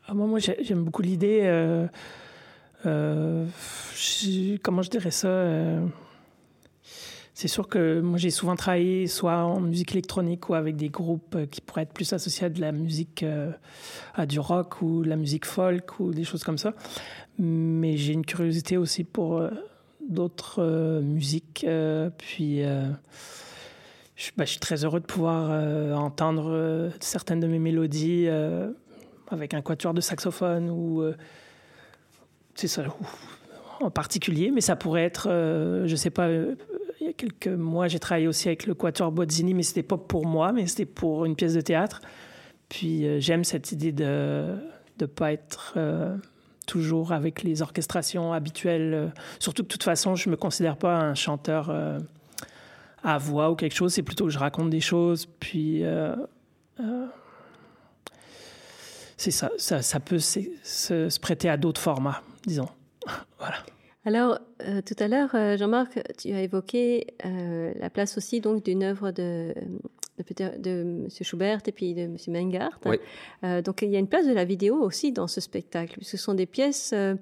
Ah, 0.07 0.13
Moi, 0.15 0.39
j'ai- 0.39 0.63
j'aime 0.63 0.85
beaucoup 0.85 1.01
l'idée. 1.03 1.41
euh, 1.45 1.87
euh, 2.87 3.47
comment 4.63 4.83
je 4.83 4.91
dirais 4.91 5.11
ça 5.11 5.47
C'est 7.33 7.49
sûr 7.49 7.67
que 7.69 8.01
moi, 8.01 8.19
j'ai 8.19 8.31
souvent 8.31 8.55
travaillé 8.57 9.07
soit 9.07 9.39
en 9.39 9.59
musique 9.61 9.93
électronique 9.93 10.49
ou 10.51 10.55
avec 10.55 10.77
des 10.77 10.89
groupes 10.91 11.37
qui 11.51 11.61
pourraient 11.63 11.83
être 11.83 11.93
plus 11.95 12.13
associés 12.13 12.47
à 12.47 12.49
de 12.51 12.61
la 12.61 12.71
musique, 12.71 13.23
euh, 13.23 13.51
à 14.15 14.25
du 14.27 14.39
rock 14.39 14.83
ou 14.83 15.03
de 15.03 15.09
la 15.09 15.17
musique 15.17 15.45
folk 15.47 15.99
ou 15.99 16.13
des 16.13 16.25
choses 16.25 16.45
comme 16.45 16.59
ça. 16.59 16.75
Mais 17.39 17.97
j'ai 17.97 18.13
une 18.13 18.25
curiosité 18.25 18.77
aussi 18.77 19.05
pour 19.05 19.39
euh, 19.39 19.51
d'autres 20.09 20.63
euh, 20.63 21.01
musiques. 21.01 21.65
euh, 21.67 22.11
puis. 22.17 22.63
je, 24.17 24.31
bah, 24.37 24.45
je 24.45 24.51
suis 24.51 24.61
très 24.61 24.85
heureux 24.85 25.01
de 25.01 25.07
pouvoir 25.07 25.51
entendre 25.99 26.91
certaines 27.01 27.41
de 27.41 27.49
mes 27.49 27.59
mélodies 27.59 28.29
avec 29.29 29.55
un 29.55 29.63
quatuor 29.63 29.93
de 29.95 30.01
saxophone 30.01 30.71
ou 30.71 31.03
c'est 32.55 32.69
ça 32.69 32.85
en 33.81 33.91
particulier, 33.91 34.53
mais 34.53 34.61
ça 34.61 34.77
pourrait 34.77 35.03
être, 35.03 35.29
je 35.85 35.97
sais 35.97 36.11
pas, 36.11 36.31
il 36.31 36.57
y 37.01 37.09
a 37.09 37.13
quelques 37.13 37.49
mois, 37.49 37.89
j'ai 37.89 37.99
travaillé 37.99 38.29
aussi 38.29 38.47
avec 38.47 38.67
le 38.67 38.75
quatuor 38.75 39.11
Bozzini, 39.11 39.53
mais 39.53 39.65
c'était 39.65 39.83
pas 39.83 39.99
pour 39.99 40.27
moi, 40.27 40.53
mais 40.53 40.69
c'était 40.69 40.87
pour 40.87 41.25
une 41.25 41.35
pièce 41.35 41.55
de 41.55 41.61
théâtre. 41.61 42.01
Puis 42.69 43.21
j'aime 43.21 43.43
cette 43.43 43.73
idée 43.73 43.91
de 43.91 44.55
ne 45.01 45.07
pas 45.07 45.33
être 45.33 45.77
toujours 46.67 47.13
avec 47.13 47.43
les 47.43 47.63
orchestrations 47.63 48.33
habituelles. 48.33 48.95
euh, 48.95 49.09
surtout 49.39 49.63
que 49.63 49.69
de 49.69 49.73
toute 49.73 49.83
façon, 49.83 50.15
je 50.17 50.29
me 50.29 50.37
considère 50.37 50.77
pas 50.77 50.97
un 50.97 51.15
chanteur 51.15 51.71
euh, 51.71 51.99
à 53.03 53.19
voix 53.19 53.51
ou 53.51 53.57
quelque 53.57 53.75
chose, 53.75 53.93
c'est 53.93 54.03
plutôt 54.03 54.25
que 54.25 54.31
je 54.31 54.39
raconte 54.39 54.71
des 54.71 54.81
choses, 54.81 55.27
puis 55.27 55.85
euh, 55.85 56.15
c'est 59.17 59.31
ça, 59.31 59.51
ça, 59.59 60.01
peut 60.01 60.19
se, 60.19 61.21
prêter 61.21 61.49
à 61.49 61.57
d'autres 61.57 61.81
formats, 61.81 62.23
disons. 62.47 62.69
voilà. 63.39 63.57
Alors, 64.07 64.39
tout 64.59 64.97
à 64.99 65.09
l'heure, 65.09 65.31
Jean-Marc, 65.57 65.99
tu 66.19 66.33
as 66.33 66.43
évoqué 66.43 67.07
la 67.23 67.89
place 67.89 68.19
aussi 68.19 68.41
donc 68.41 68.63
d'une 68.63 68.83
œuvre 68.83 69.13
de, 69.13 69.55
de, 70.19 70.23
Peter- 70.23 70.59
de 70.59 70.71
M. 70.71 71.09
Schubert 71.23 71.61
et 71.67 71.73
puis 71.73 71.95
de 71.95 72.03
M. 72.03 72.17
Mengart. 72.29 72.81
Oui. 72.87 72.97
Euh, 73.45 73.63
donc, 73.63 73.83
il 73.83 73.91
y 73.91 73.97
a 73.97 73.99
une 73.99 74.09
place 74.09 74.27
de 74.27 74.33
la 74.33 74.45
vidéo 74.45 74.77
aussi 74.77 75.13
dans 75.13 75.27
ce 75.27 75.41
spectacle, 75.41 75.95
puisque 75.95 76.13
ce 76.13 76.17
sont 76.17 76.35
des 76.35 76.47
pièces 76.47 76.93
euh, 76.95 77.15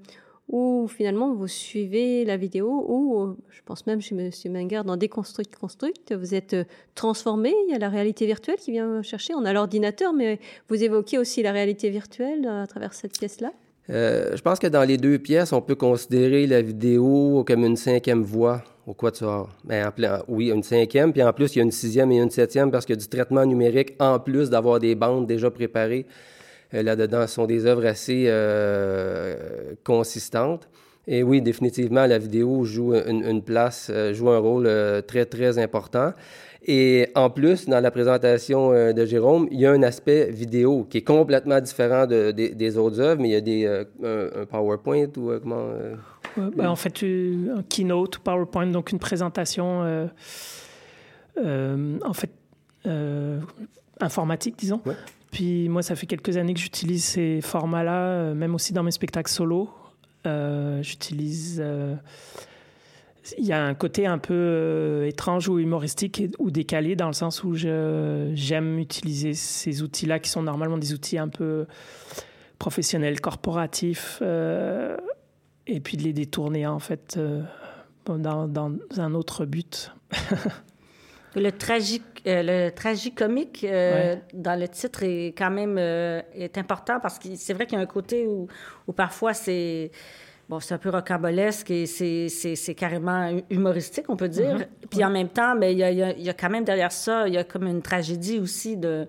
où 0.49 0.89
finalement 0.89 1.33
vous 1.33 1.49
suivez 1.49 2.25
la 2.25 2.37
vidéo, 2.37 2.85
ou 2.89 3.21
euh, 3.21 3.37
je 3.51 3.61
pense 3.65 3.87
même 3.87 4.01
chez 4.01 4.15
M. 4.15 4.31
Mengart, 4.53 4.85
dans 4.85 4.97
Déconstruct 4.97 5.55
Construct, 5.57 6.13
vous 6.13 6.35
êtes 6.35 6.57
transformé. 6.95 7.55
Il 7.67 7.73
y 7.73 7.75
a 7.75 7.79
la 7.79 7.89
réalité 7.89 8.27
virtuelle 8.27 8.57
qui 8.57 8.73
vient 8.73 9.03
chercher. 9.03 9.35
On 9.35 9.45
a 9.45 9.53
l'ordinateur, 9.53 10.13
mais 10.13 10.41
vous 10.69 10.83
évoquez 10.83 11.17
aussi 11.19 11.43
la 11.43 11.53
réalité 11.53 11.91
virtuelle 11.91 12.47
à 12.47 12.67
travers 12.67 12.93
cette 12.93 13.19
pièce-là. 13.19 13.53
Euh, 13.91 14.37
je 14.37 14.43
pense 14.43 14.59
que 14.59 14.69
dans 14.69 14.85
les 14.85 14.97
deux 14.97 15.19
pièces, 15.19 15.53
on 15.53 15.61
peut 15.61 15.75
considérer 15.75 16.47
la 16.47 16.63
vidéo 16.63 17.45
comme 17.47 17.65
une 17.65 17.77
cinquième 17.77 18.23
voix 18.23 18.63
au 18.87 18.95
quatuor. 18.95 19.49
Ben, 19.65 19.91
oui, 20.29 20.51
une 20.51 20.63
cinquième, 20.63 21.13
puis 21.13 21.23
en 21.23 21.33
plus, 21.33 21.55
il 21.55 21.59
y 21.59 21.61
a 21.61 21.65
une 21.65 21.71
sixième 21.71 22.11
et 22.13 22.19
une 22.21 22.31
septième 22.31 22.71
parce 22.71 22.85
qu'il 22.85 22.97
y 22.97 22.99
a 22.99 23.01
du 23.01 23.09
traitement 23.09 23.45
numérique 23.47 23.95
en 24.01 24.19
plus 24.19 24.51
d'avoir 24.51 24.81
des 24.81 24.95
bandes 24.95 25.27
déjà 25.27 25.51
préparées. 25.51 26.07
Euh, 26.75 26.83
Là-dedans, 26.83 27.27
ce 27.27 27.35
sont 27.35 27.47
des 27.47 27.67
œuvres 27.67 27.87
assez 27.87 28.25
euh, 28.29 29.75
consistantes. 29.85 30.69
Et 31.07 31.23
oui, 31.23 31.43
définitivement, 31.43 32.07
la 32.07 32.19
vidéo 32.19 32.65
joue 32.65 32.95
une, 32.95 33.43
place, 33.43 33.89
euh, 33.93 34.15
joue 34.15 34.31
un 34.31 34.39
rôle 34.39 34.69
très, 35.07 35.27
très 35.27 35.59
important. 35.59 36.13
Et 36.65 37.09
en 37.17 37.29
plus, 37.29 37.69
dans 37.69 37.81
la 37.81 37.91
présentation 37.91 38.71
de 38.93 39.05
Jérôme, 39.05 39.49
il 39.51 39.59
y 39.59 39.67
a 39.67 39.73
un 39.73 39.83
aspect 39.83 40.31
vidéo 40.31 40.87
qui 40.89 40.99
est 40.99 41.03
complètement 41.03 41.61
différent 41.61 42.07
de- 42.07 42.31
des- 42.31 42.79
autres 42.79 43.01
œuvres, 43.01 43.21
mais 43.21 43.31
il 43.31 43.33
y 43.33 43.37
a 43.37 43.41
des, 43.41 43.67
un, 43.67 44.43
un 44.43 44.47
PowerPoint 44.47 45.09
ou 45.17 45.33
comment... 45.43 45.71
Ouais, 46.37 46.51
ben, 46.57 46.69
en 46.69 46.77
fait, 46.77 47.03
euh, 47.03 47.57
un 47.59 47.63
keynote, 47.63 48.19
PowerPoint, 48.19 48.67
donc 48.67 48.91
une 48.93 48.99
présentation, 48.99 49.83
euh, 49.83 50.07
euh, 51.39 51.99
en 52.05 52.13
fait, 52.13 52.31
euh, 52.87 53.41
informatique, 54.01 54.57
disons. 54.59 54.81
Ouais. 54.87 54.95
Puis 55.31 55.69
moi, 55.69 55.83
ça 55.83 55.97
fait 55.97 56.07
quelques 56.07 56.37
années 56.37 56.55
que 56.55 56.61
j'utilise 56.61 57.05
ces 57.05 57.41
formats-là, 57.41 58.35
même 58.35 58.55
aussi 58.55 58.73
dans 58.73 58.83
mes 58.83 58.91
spectacles 58.91 59.31
solo. 59.31 59.71
J'utilise. 60.25 61.63
il 63.39 63.45
y 63.47 63.53
a 63.53 63.65
un 63.65 63.75
côté 63.75 64.05
un 64.07 64.19
peu 64.19 65.05
étrange 65.07 65.49
ou 65.49 65.59
humoristique 65.61 66.21
et- 66.21 66.31
ou 66.41 66.51
décalé 66.51 66.97
dans 66.97 67.07
le 67.07 67.13
sens 67.13 67.45
où 67.45 67.55
j'aime 67.55 68.79
utiliser 68.79 69.33
ces 69.35 69.83
outils-là 69.83 70.19
qui 70.19 70.29
sont 70.29 70.43
normalement 70.43 70.77
des 70.79 70.93
outils 70.93 71.19
un 71.19 71.29
peu 71.29 71.67
professionnels, 72.59 73.21
corporatifs, 73.21 74.21
et 75.67 75.81
puis 75.81 75.97
de 75.97 76.03
les 76.03 76.13
détourner 76.13 76.67
en 76.67 76.79
fait 76.79 77.17
euh, 77.17 77.43
dans, 78.07 78.47
dans 78.49 78.73
un 78.99 79.15
autre 79.15 79.45
but. 79.47 79.93
Le 81.35 81.51
tragique, 81.51 82.03
euh, 82.27 82.43
le 82.45 82.71
tragicomique 82.75 83.65
euh, 83.65 84.15
Ouais. 84.17 84.23
dans 84.35 84.59
le 84.61 84.69
titre 84.69 85.03
est 85.03 85.29
quand 85.29 85.51
même 85.51 85.77
euh, 85.79 86.21
est 86.35 86.59
important 86.59 87.01
parce 87.01 87.19
que 87.19 87.29
c'est 87.37 87.55
vrai 87.55 87.65
qu'il 87.65 87.79
y 87.79 87.81
a 87.81 87.83
un 87.83 87.87
côté 87.87 88.27
où, 88.27 88.49
où 88.87 88.93
parfois 88.93 89.33
c'est 89.33 89.91
bon, 90.51 90.61
c'est 90.61 90.75
un 90.75 90.79
peu 90.79 90.91
rocambolesque 90.91 91.71
et 91.71 91.87
c'est, 91.87 92.75
carrément 92.77 93.31
humoristique, 93.49 94.11
on 94.11 94.17
peut 94.17 94.29
dire. 94.29 94.59
Puis 94.91 95.03
en 95.03 95.09
même 95.09 95.31
temps, 95.31 95.55
mais 95.57 95.73
il 95.73 95.79
y 95.79 95.83
a, 95.85 95.91
il 95.91 95.97
y 95.97 96.03
a- 96.03 96.13
il 96.13 96.23
y 96.23 96.29
a 96.29 96.35
quand 96.35 96.51
même 96.51 96.65
derrière 96.65 96.93
ça, 96.93 97.27
il 97.29 97.33
y 97.33 97.39
a 97.39 97.45
comme 97.45 97.67
une 97.67 97.81
tragédie 97.81 98.39
aussi 98.39 98.77
de 98.77 99.09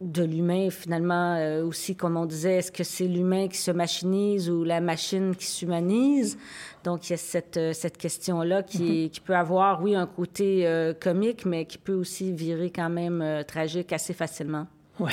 de 0.00 0.22
l'humain 0.22 0.70
finalement 0.70 1.34
euh, 1.34 1.64
aussi, 1.64 1.96
comme 1.96 2.16
on 2.16 2.26
disait, 2.26 2.56
est-ce 2.56 2.70
que 2.70 2.84
c'est 2.84 3.08
l'humain 3.08 3.48
qui 3.48 3.58
se 3.58 3.70
machinise 3.70 4.48
ou 4.48 4.62
la 4.62 4.80
machine 4.80 5.34
qui 5.34 5.46
s'humanise? 5.46 6.38
Donc, 6.84 7.08
il 7.08 7.12
y 7.12 7.14
a 7.14 7.18
cette, 7.18 7.56
euh, 7.56 7.72
cette 7.72 7.98
question-là 7.98 8.62
qui, 8.62 9.10
qui 9.10 9.20
peut 9.20 9.34
avoir, 9.34 9.82
oui, 9.82 9.96
un 9.96 10.06
côté 10.06 10.66
euh, 10.66 10.94
comique, 10.94 11.44
mais 11.44 11.64
qui 11.64 11.78
peut 11.78 11.94
aussi 11.94 12.32
virer 12.32 12.70
quand 12.70 12.90
même 12.90 13.20
euh, 13.20 13.42
tragique 13.42 13.92
assez 13.92 14.12
facilement. 14.12 14.66
Ouais. 15.00 15.12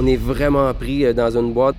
On 0.00 0.06
est 0.06 0.16
vraiment 0.16 0.72
pris 0.74 1.04
euh, 1.04 1.12
dans 1.12 1.36
une 1.36 1.52
boîte. 1.52 1.74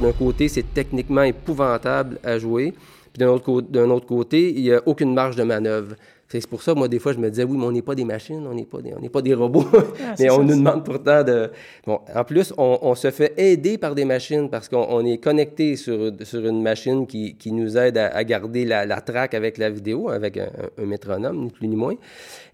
D'un 0.00 0.12
côté, 0.12 0.48
c'est 0.48 0.72
techniquement 0.72 1.22
épouvantable 1.22 2.18
à 2.24 2.38
jouer. 2.38 2.72
Puis 3.12 3.18
d'un 3.18 3.28
autre, 3.28 3.50
autre 3.50 4.06
côté, 4.06 4.50
il 4.56 4.62
n'y 4.62 4.72
a 4.72 4.80
aucune 4.86 5.12
marge 5.12 5.36
de 5.36 5.42
manœuvre. 5.42 5.94
C'est 6.28 6.46
pour 6.46 6.62
ça, 6.62 6.74
moi, 6.74 6.88
des 6.88 6.98
fois, 6.98 7.12
je 7.12 7.18
me 7.18 7.28
disais, 7.30 7.44
oui, 7.44 7.56
mais 7.56 7.64
on 7.64 7.72
n'est 7.72 7.82
pas 7.82 7.94
des 7.94 8.04
machines, 8.04 8.44
on 8.46 8.54
n'est 8.54 8.64
pas, 8.64 8.80
des, 8.80 8.92
on 8.94 9.08
pas 9.08 9.22
des 9.22 9.34
robots. 9.34 9.66
Ah, 9.74 10.14
mais 10.18 10.30
on 10.30 10.38
ça, 10.38 10.42
nous 10.42 10.56
demande 10.56 10.84
pourtant 10.84 11.22
de... 11.22 11.50
Bon, 11.86 12.00
en 12.14 12.24
plus, 12.24 12.52
on, 12.56 12.78
on 12.82 12.94
se 12.94 13.10
fait 13.10 13.34
aider 13.36 13.78
par 13.78 13.94
des 13.94 14.04
machines 14.04 14.48
parce 14.48 14.68
qu'on 14.68 14.86
on 14.88 15.04
est 15.04 15.18
connecté 15.18 15.76
sur, 15.76 16.12
sur 16.22 16.46
une 16.46 16.62
machine 16.62 17.06
qui, 17.06 17.36
qui 17.36 17.52
nous 17.52 17.76
aide 17.76 17.98
à, 17.98 18.08
à 18.08 18.24
garder 18.24 18.64
la, 18.64 18.86
la 18.86 19.00
track 19.00 19.34
avec 19.34 19.58
la 19.58 19.70
vidéo, 19.70 20.08
avec 20.08 20.36
un, 20.36 20.48
un 20.78 20.86
métronome, 20.86 21.44
ni 21.44 21.50
plus 21.50 21.68
ni 21.68 21.76
moins. 21.76 21.94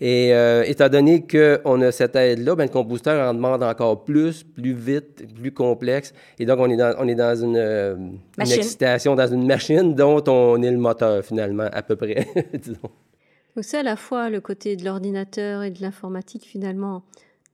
Et 0.00 0.34
euh, 0.34 0.64
étant 0.66 0.88
donné 0.88 1.26
qu'on 1.26 1.80
a 1.82 1.92
cette 1.92 2.16
aide-là, 2.16 2.56
ben, 2.56 2.64
le 2.64 2.70
compositeur 2.70 3.28
en 3.28 3.34
demande 3.34 3.62
encore 3.62 4.04
plus, 4.04 4.42
plus 4.42 4.72
vite, 4.74 5.26
plus 5.34 5.52
complexe. 5.52 6.12
Et 6.38 6.44
donc, 6.44 6.58
on 6.58 6.70
est 6.70 6.76
dans, 6.76 6.94
on 6.98 7.06
est 7.06 7.14
dans 7.14 7.36
une, 7.36 7.56
euh, 7.56 7.94
une 7.96 8.52
excitation, 8.52 9.14
dans 9.14 9.26
une 9.26 9.46
machine 9.46 9.94
dont 9.94 10.22
on 10.26 10.62
est 10.62 10.70
le 10.70 10.78
moteur, 10.78 11.24
finalement, 11.24 11.68
à 11.72 11.82
peu 11.82 11.96
près, 11.96 12.26
disons. 12.54 12.90
Donc 13.56 13.64
c'est 13.64 13.78
à 13.78 13.82
la 13.82 13.96
fois 13.96 14.30
le 14.30 14.40
côté 14.40 14.76
de 14.76 14.84
l'ordinateur 14.84 15.62
et 15.62 15.70
de 15.70 15.80
l'informatique 15.82 16.44
finalement, 16.44 17.02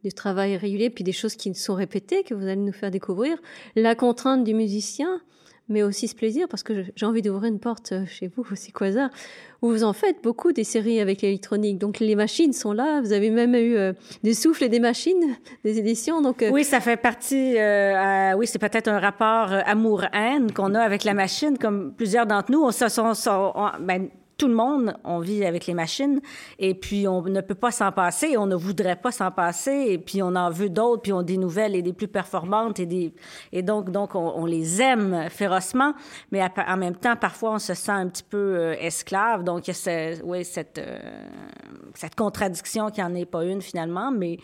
du 0.04 0.12
travail 0.12 0.56
régulier, 0.56 0.90
puis 0.90 1.04
des 1.04 1.12
choses 1.12 1.34
qui 1.36 1.54
sont 1.54 1.74
répétées 1.74 2.22
que 2.22 2.34
vous 2.34 2.44
allez 2.44 2.56
nous 2.56 2.72
faire 2.72 2.90
découvrir, 2.90 3.36
la 3.74 3.94
contrainte 3.94 4.44
du 4.44 4.54
musicien, 4.54 5.20
mais 5.68 5.82
aussi 5.82 6.06
ce 6.06 6.14
plaisir, 6.14 6.46
parce 6.48 6.62
que 6.62 6.84
j'ai 6.94 7.06
envie 7.06 7.22
d'ouvrir 7.22 7.50
une 7.50 7.58
porte 7.58 7.90
euh, 7.90 8.04
chez 8.06 8.28
vous 8.28 8.44
aussi, 8.52 8.70
Quasar, 8.70 9.10
où 9.62 9.68
vous 9.70 9.82
en 9.82 9.92
faites 9.92 10.22
beaucoup 10.22 10.52
des 10.52 10.62
séries 10.62 11.00
avec 11.00 11.22
l'électronique. 11.22 11.78
Donc 11.78 11.98
les 11.98 12.14
machines 12.14 12.52
sont 12.52 12.72
là, 12.72 13.00
vous 13.00 13.12
avez 13.12 13.30
même 13.30 13.54
eu 13.56 13.74
euh, 13.76 13.92
des 14.22 14.34
souffles 14.34 14.62
et 14.64 14.68
des 14.68 14.78
machines, 14.78 15.36
des 15.64 15.78
éditions. 15.80 16.20
Donc 16.20 16.42
euh, 16.42 16.50
Oui, 16.52 16.62
ça 16.62 16.78
fait 16.78 16.96
partie. 16.96 17.58
euh, 17.58 18.34
oui, 18.36 18.46
c'est 18.46 18.60
peut-être 18.60 18.86
un 18.86 19.00
rapport 19.00 19.48
amour-haine 19.66 20.52
qu'on 20.52 20.72
a 20.74 20.80
avec 20.80 21.02
la 21.02 21.14
machine, 21.14 21.58
comme 21.58 21.92
plusieurs 21.94 22.26
d'entre 22.26 22.52
nous. 22.52 22.62
On, 22.62 22.70
se 22.70 22.88
sont, 22.88 23.14
sont- 23.14 23.50
on- 23.56 23.70
ben, 23.82 24.08
tout 24.36 24.48
le 24.48 24.54
monde, 24.54 24.94
on 25.04 25.18
vit 25.18 25.44
avec 25.44 25.66
les 25.66 25.74
machines, 25.74 26.20
et 26.58 26.74
puis 26.74 27.08
on 27.08 27.22
ne 27.22 27.40
peut 27.40 27.54
pas 27.54 27.70
s'en 27.70 27.92
passer, 27.92 28.36
on 28.36 28.46
ne 28.46 28.54
voudrait 28.54 28.96
pas 28.96 29.10
s'en 29.10 29.30
passer, 29.30 29.86
et 29.88 29.98
puis 29.98 30.22
on 30.22 30.34
en 30.34 30.50
veut 30.50 30.68
d'autres, 30.68 31.02
puis 31.02 31.12
on 31.12 31.22
des 31.22 31.38
nouvelles 31.38 31.74
et 31.74 31.82
des 31.82 31.92
plus 31.92 32.08
performantes, 32.08 32.78
et, 32.80 33.12
donc, 33.62 33.90
donc 33.90 34.14
on, 34.14 34.44
les 34.44 34.80
aime 34.82 35.28
férocement, 35.30 35.94
mais 36.30 36.46
en 36.66 36.76
même 36.76 36.96
temps, 36.96 37.16
parfois, 37.16 37.52
on 37.52 37.58
se 37.58 37.74
sent 37.74 37.92
un 37.92 38.08
petit 38.08 38.22
peu 38.22 38.36
euh, 38.36 38.74
esclave. 38.78 39.42
Donc, 39.42 39.66
il 39.66 39.70
y 39.70 40.40
a 40.40 40.44
cette, 40.44 40.78
euh, 40.78 40.98
cette 41.94 42.14
contradiction 42.14 42.90
qui 42.90 43.00
n'en 43.00 43.14
est 43.14 43.26
pas 43.26 43.44
une 43.44 43.62
finalement, 43.62 44.10
mais 44.10 44.38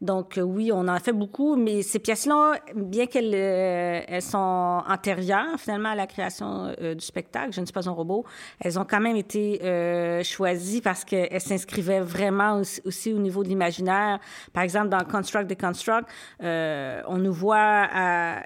donc 0.00 0.38
euh, 0.38 0.42
oui, 0.42 0.70
on 0.72 0.86
en 0.86 0.98
fait 0.98 1.12
beaucoup, 1.12 1.56
mais 1.56 1.82
ces 1.82 1.98
pièces-là, 1.98 2.54
bien 2.74 3.06
qu'elles 3.06 3.34
euh, 3.34 4.20
sont 4.20 4.82
antérieures 4.88 5.58
finalement 5.58 5.90
à 5.90 5.94
la 5.94 6.06
création 6.06 6.72
euh, 6.80 6.94
du 6.94 7.04
spectacle, 7.04 7.52
Je 7.52 7.60
ne 7.60 7.66
suis 7.66 7.72
pas 7.72 7.88
un 7.88 7.92
robot, 7.92 8.24
elles 8.60 8.78
ont 8.78 8.84
quand 8.84 9.00
même 9.00 9.16
été 9.16 9.37
euh, 9.62 10.22
choisies 10.22 10.80
parce 10.80 11.04
qu'elles 11.04 11.40
s'inscrivaient 11.40 12.00
vraiment 12.00 12.58
aussi, 12.58 12.80
aussi 12.84 13.12
au 13.12 13.18
niveau 13.18 13.42
de 13.42 13.48
l'imaginaire. 13.48 14.18
Par 14.52 14.62
exemple, 14.62 14.88
dans 14.88 15.04
Construct 15.04 15.48
Deconstruct, 15.48 16.08
euh, 16.42 17.02
on 17.06 17.18
nous 17.18 17.32
voit 17.32 17.88
à 17.92 18.42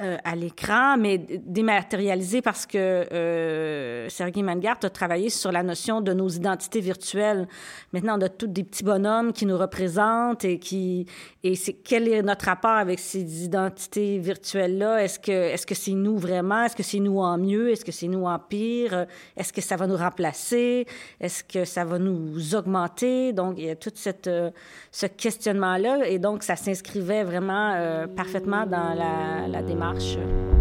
euh, 0.00 0.16
à 0.24 0.36
l'écran, 0.36 0.96
mais 0.96 1.18
dématérialisé 1.18 2.42
parce 2.42 2.66
que 2.66 2.78
euh, 2.78 4.08
Sergei 4.08 4.42
Mangart 4.42 4.78
a 4.82 4.90
travaillé 4.90 5.28
sur 5.28 5.50
la 5.50 5.62
notion 5.62 6.00
de 6.00 6.12
nos 6.12 6.28
identités 6.28 6.80
virtuelles. 6.80 7.48
Maintenant, 7.92 8.16
on 8.18 8.22
a 8.22 8.28
tous 8.28 8.46
des 8.46 8.62
petits 8.62 8.84
bonhommes 8.84 9.32
qui 9.32 9.44
nous 9.44 9.58
représentent 9.58 10.44
et 10.44 10.58
qui 10.58 11.06
et 11.42 11.54
c'est 11.56 11.72
quel 11.72 12.08
est 12.08 12.22
notre 12.22 12.44
rapport 12.44 12.70
avec 12.70 12.98
ces 12.98 13.44
identités 13.44 14.18
virtuelles 14.18 14.78
là 14.78 15.02
Est-ce 15.02 15.18
que 15.18 15.32
est-ce 15.32 15.66
que 15.66 15.74
c'est 15.74 15.92
nous 15.92 16.18
vraiment? 16.18 16.64
Est-ce 16.64 16.76
que 16.76 16.82
c'est 16.82 17.00
nous 17.00 17.18
en 17.18 17.38
mieux? 17.38 17.70
Est-ce 17.70 17.84
que 17.84 17.92
c'est 17.92 18.08
nous 18.08 18.24
en 18.24 18.38
pire? 18.38 19.06
Est-ce 19.36 19.52
que 19.52 19.60
ça 19.60 19.76
va 19.76 19.86
nous 19.86 19.96
remplacer? 19.96 20.86
Est-ce 21.20 21.42
que 21.42 21.64
ça 21.64 21.84
va 21.84 21.98
nous 21.98 22.54
augmenter? 22.54 23.32
Donc 23.32 23.54
il 23.58 23.64
y 23.64 23.70
a 23.70 23.76
tout 23.76 23.90
cette 23.94 24.26
euh, 24.26 24.50
ce 24.92 25.06
questionnement 25.06 25.76
là 25.76 26.06
et 26.06 26.18
donc 26.18 26.42
ça 26.42 26.56
s'inscrivait 26.56 27.24
vraiment 27.24 27.72
euh, 27.74 28.06
parfaitement 28.06 28.66
dans 28.66 28.94
la, 28.94 29.48
la 29.48 29.62
démarche. 29.62 29.87
marche. 29.88 30.57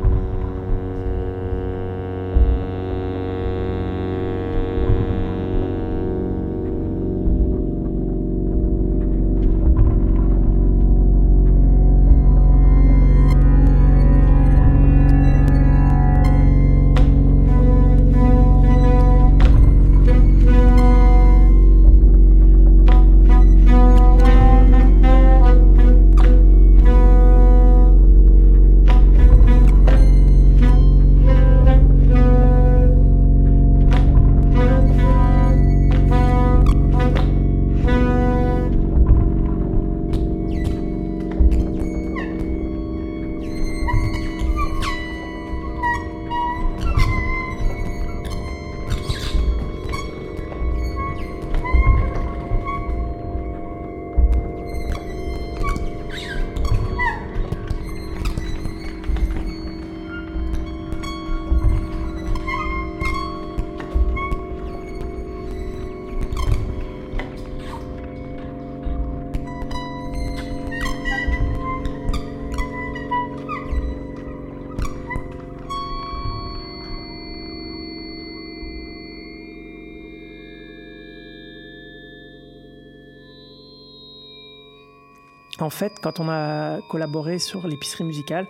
En 85.67 85.69
fait, 85.69 85.99
quand 86.01 86.21
on 86.21 86.29
a 86.29 86.79
collaboré 86.87 87.39
sur 87.39 87.67
l'épicerie 87.67 88.05
musicale, 88.05 88.47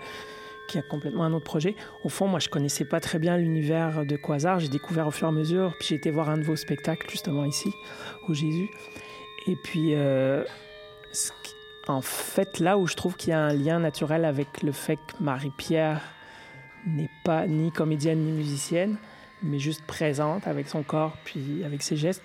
qui 0.67 0.77
est 0.77 0.88
complètement 0.88 1.23
un 1.23 1.34
autre 1.34 1.45
projet, 1.45 1.75
au 2.03 2.10
fond, 2.10 2.27
moi, 2.27 2.39
je 2.39 2.47
connaissais 2.47 2.86
pas 2.86 2.99
très 2.99 3.17
bien 3.17 3.38
l'univers 3.38 4.06
de 4.06 4.15
Quasar. 4.15 4.60
J'ai 4.60 4.67
découvert 4.67 5.08
au 5.08 5.10
fur 5.10 5.25
et 5.25 5.30
à 5.30 5.34
mesure. 5.34 5.73
Puis 5.80 5.88
j'ai 5.88 5.95
été 5.95 6.12
voir 6.12 6.30
un 6.30 6.38
de 6.38 6.43
vos 6.43 6.56
spectacles, 6.56 7.10
justement 7.10 7.43
ici, 7.43 7.73
au 8.27 8.36
Jésus. 8.36 8.69
Et 9.47 9.56
puis, 9.56 9.95
euh, 9.95 10.43
en 11.88 12.01
fait, 12.01 12.60
là 12.60 12.77
où 12.77 12.86
je 12.86 12.93
trouve 12.93 13.15
qu'il 13.15 13.32
y 13.32 13.34
a 13.34 13.39
un 13.39 13.53
lien 13.53 13.80
naturel 13.80 14.23
avec 14.23 14.62
le 14.62 14.71
fait 14.71 14.97
que 14.97 15.23
Marie-Pierre 15.23 16.01
n'est 16.86 17.10
pas 17.23 17.47
ni 17.47 17.71
comédienne 17.71 18.19
ni 18.19 18.32
musicienne, 18.32 18.97
mais 19.41 19.58
juste 19.58 19.82
présente 19.88 20.45
avec 20.45 20.67
son 20.67 20.84
corps 20.84 21.17
puis 21.25 21.63
avec 21.65 21.82
ses 21.82 21.97
gestes, 21.97 22.21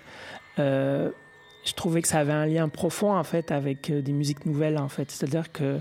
euh, 0.59 1.09
je 1.63 1.73
trouvais 1.73 2.01
que 2.01 2.07
ça 2.07 2.19
avait 2.19 2.33
un 2.33 2.45
lien 2.45 2.69
profond 2.69 3.15
en 3.15 3.23
fait 3.23 3.51
avec 3.51 3.89
euh, 3.89 4.01
des 4.01 4.13
musiques 4.13 4.45
nouvelles 4.45 4.77
en 4.77 4.89
fait. 4.89 5.11
C'est-à-dire 5.11 5.51
que 5.51 5.79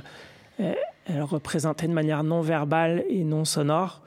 euh, 0.61 0.75
elle 1.07 1.23
représentait 1.23 1.88
de 1.88 1.92
manière 1.92 2.23
non 2.25 2.40
verbale 2.40 3.05
et 3.09 3.25
non 3.25 3.45
sonore 3.45 4.03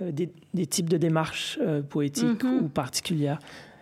des, 0.00 0.30
des, 0.54 0.66
types 0.66 0.88
de 0.88 0.96
démarches 0.96 1.58
poétiques 1.90 2.44
Mhm. 2.44 2.62
ou 2.62 2.68
particulières. 2.68 3.40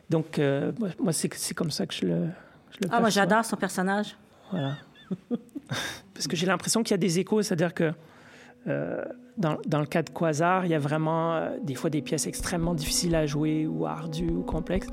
Donc, 0.09 0.39
moi, 0.79 0.89
moi 0.99 1.13
c'est 1.13 1.55
comme 1.55 1.71
ça 1.71 1.85
que 1.85 1.93
je 1.93 2.07
le, 2.07 2.29
je 2.71 2.79
le 2.81 2.89
Ah, 2.91 3.01
moi, 3.01 3.11
j'adore 3.11 3.45
son 3.45 3.57
personnage. 3.57 4.17
Voilà. 4.51 4.77
Parce 6.15 6.27
que 6.27 6.37
j'ai 6.37 6.47
l'impression 6.47 6.83
qu'il 6.83 6.93
y 6.93 6.95
a 6.95 6.99
des 6.99 7.19
échos, 7.19 7.43
c'est-à-dire 7.43 7.75
que 7.75 7.93
euh, 8.69 9.05
dans, 9.37 9.59
dans 9.67 9.81
le 9.81 9.87
cas 9.87 10.03
de 10.03 10.11
Quasar, 10.11 10.65
il 10.65 10.71
y 10.71 10.75
a 10.75 10.79
vraiment 10.79 11.35
euh, 11.35 11.51
des 11.63 11.75
fois 11.75 11.91
des 11.91 12.03
pièces 12.03 12.27
extrêmement 12.27 12.75
difficiles 12.75 13.15
à 13.15 13.27
jouer 13.27 13.67
ou 13.67 13.87
ardues 13.87 14.31
ou 14.31 14.43
complexes. 14.43 14.89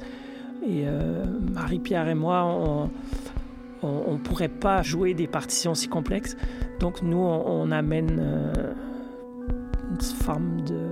Et 0.65 0.84
euh, 0.86 1.26
Marie-Pierre 1.54 2.08
et 2.08 2.15
moi, 2.15 2.89
on 3.82 4.13
ne 4.13 4.17
pourrait 4.17 4.47
pas 4.47 4.82
jouer 4.82 5.13
des 5.13 5.28
partitions 5.28 5.76
si 5.76 5.88
complexes. 5.88 6.38
Donc 6.80 7.02
nous, 7.02 7.17
on, 7.17 7.69
amène 7.71 8.17
euh, 8.19 8.73
une 9.91 10.02
forme 10.02 10.62
de 10.62 10.89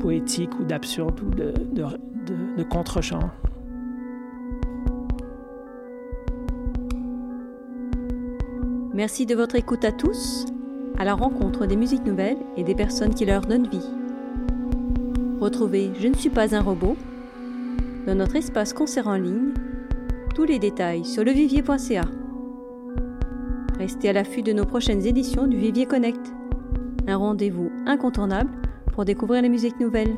poétique 0.00 0.58
ou 0.60 0.64
d'absurde 0.64 1.20
ou 1.22 1.30
de 1.30 2.62
contre-champ. 2.64 3.30
Merci 8.98 9.26
de 9.26 9.36
votre 9.36 9.54
écoute 9.54 9.84
à 9.84 9.92
tous, 9.92 10.44
à 10.98 11.04
la 11.04 11.14
rencontre 11.14 11.66
des 11.66 11.76
musiques 11.76 12.04
nouvelles 12.04 12.38
et 12.56 12.64
des 12.64 12.74
personnes 12.74 13.14
qui 13.14 13.24
leur 13.24 13.42
donnent 13.42 13.68
vie. 13.68 13.88
Retrouvez 15.40 15.92
Je 16.00 16.08
ne 16.08 16.14
suis 16.14 16.30
pas 16.30 16.56
un 16.56 16.60
robot 16.60 16.96
dans 18.06 18.14
notre 18.14 18.36
espace 18.36 18.72
concert 18.72 19.08
en 19.08 19.16
ligne. 19.16 19.52
Tous 20.34 20.44
les 20.44 20.58
détails 20.58 21.04
sur 21.04 21.24
levivier.ca. 21.24 22.02
Restez 23.78 24.08
à 24.08 24.12
l'affût 24.12 24.42
de 24.42 24.52
nos 24.52 24.64
prochaines 24.64 25.06
éditions 25.06 25.46
du 25.46 25.56
Vivier 25.56 25.86
Connect, 25.86 26.32
un 27.06 27.16
rendez-vous 27.16 27.70
incontournable 27.86 28.50
pour 28.92 29.04
découvrir 29.04 29.42
les 29.42 29.48
musiques 29.48 29.78
nouvelles. 29.78 30.16